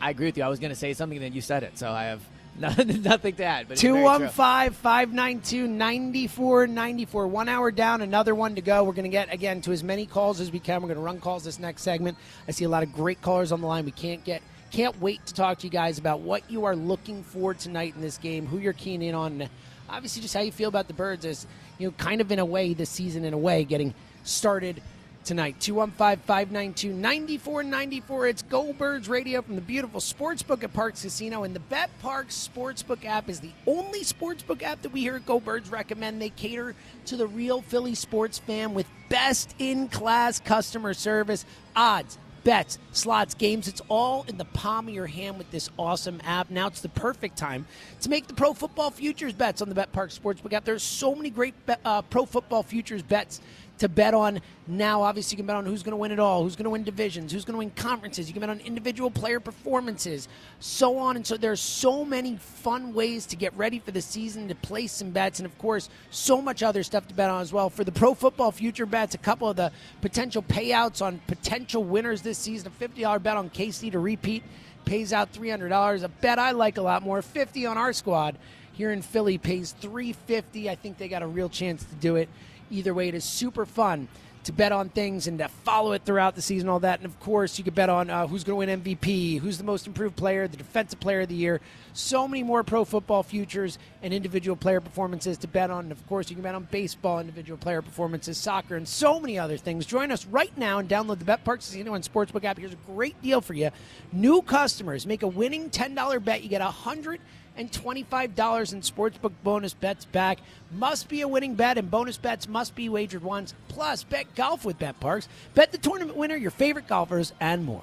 [0.00, 0.44] I- agree with you.
[0.44, 2.20] I was going to say something, and then you said it, so I have
[2.58, 3.68] nothing, nothing to add.
[3.68, 4.02] But it's very true.
[4.02, 7.26] 215 592 9494.
[7.28, 8.82] One hour down, another one to go.
[8.84, 10.80] We're going to get, again, to as many calls as we can.
[10.80, 12.16] We're going to run calls this next segment.
[12.48, 13.84] I see a lot of great callers on the line.
[13.84, 14.42] We can't get.
[14.72, 18.02] Can't wait to talk to you guys about what you are looking for tonight in
[18.02, 19.48] this game, who you're keen in on,
[19.88, 21.46] obviously just how you feel about the birds as
[21.78, 23.94] you know, kind of in a way this season, in a way, getting
[24.24, 24.82] started
[25.26, 25.60] tonight.
[25.60, 28.26] 215 592 9494.
[28.28, 31.42] It's Go Birds Radio from the beautiful Sportsbook at Parx Casino.
[31.42, 35.26] And the Bet Parx Sportsbook app is the only sportsbook app that we here at
[35.26, 36.22] Go Birds recommend.
[36.22, 36.74] They cater
[37.06, 43.34] to the real Philly sports fan with best in class customer service, odds bets, slots,
[43.34, 43.66] games.
[43.66, 46.48] It's all in the palm of your hand with this awesome app.
[46.48, 47.66] Now it's the perfect time
[48.02, 50.64] to make the pro football futures bets on the Bet Parx Sportsbook app.
[50.64, 51.54] There's so many great
[51.84, 53.40] uh, pro football futures bets
[53.78, 55.02] to bet on now.
[55.02, 56.84] Obviously, you can bet on who's going to win it all, who's going to win
[56.84, 58.28] divisions, who's going to win conferences.
[58.28, 60.28] You can bet on individual player performances,
[60.60, 61.36] so on and so.
[61.36, 65.38] There's so many fun ways to get ready for the season to place some bets,
[65.38, 67.70] and of course, so much other stuff to bet on as well.
[67.70, 72.22] For the pro football future bets, a couple of the potential payouts on potential winners
[72.22, 74.42] this season: a $50 bet on KC to repeat
[74.84, 76.02] pays out $300.
[76.02, 78.36] A bet I like a lot more: 50 on our squad
[78.72, 80.68] here in Philly pays 350.
[80.68, 82.28] I think they got a real chance to do it.
[82.70, 84.08] Either way, it is super fun
[84.46, 87.00] to bet on things and to follow it throughout the season, all that.
[87.00, 89.64] And of course, you can bet on uh, who's going to win MVP, who's the
[89.64, 91.60] most improved player, the defensive player of the year.
[91.94, 95.86] So many more pro football futures and individual player performances to bet on.
[95.86, 99.36] And of course, you can bet on baseball, individual player performances, soccer, and so many
[99.36, 99.84] other things.
[99.84, 102.56] Join us right now and download the BetParx Casino and Sportsbook app.
[102.56, 103.70] Here's a great deal for you.
[104.12, 106.44] New customers make a winning $10 bet.
[106.44, 107.20] You get a 100
[107.56, 110.38] and $25 in sportsbook bonus bets back.
[110.70, 113.54] Must be a winning bet, and bonus bets must be wagered once.
[113.68, 115.28] Plus, bet golf with Bet Parx.
[115.54, 117.82] Bet the tournament winner, your favorite golfers, and more.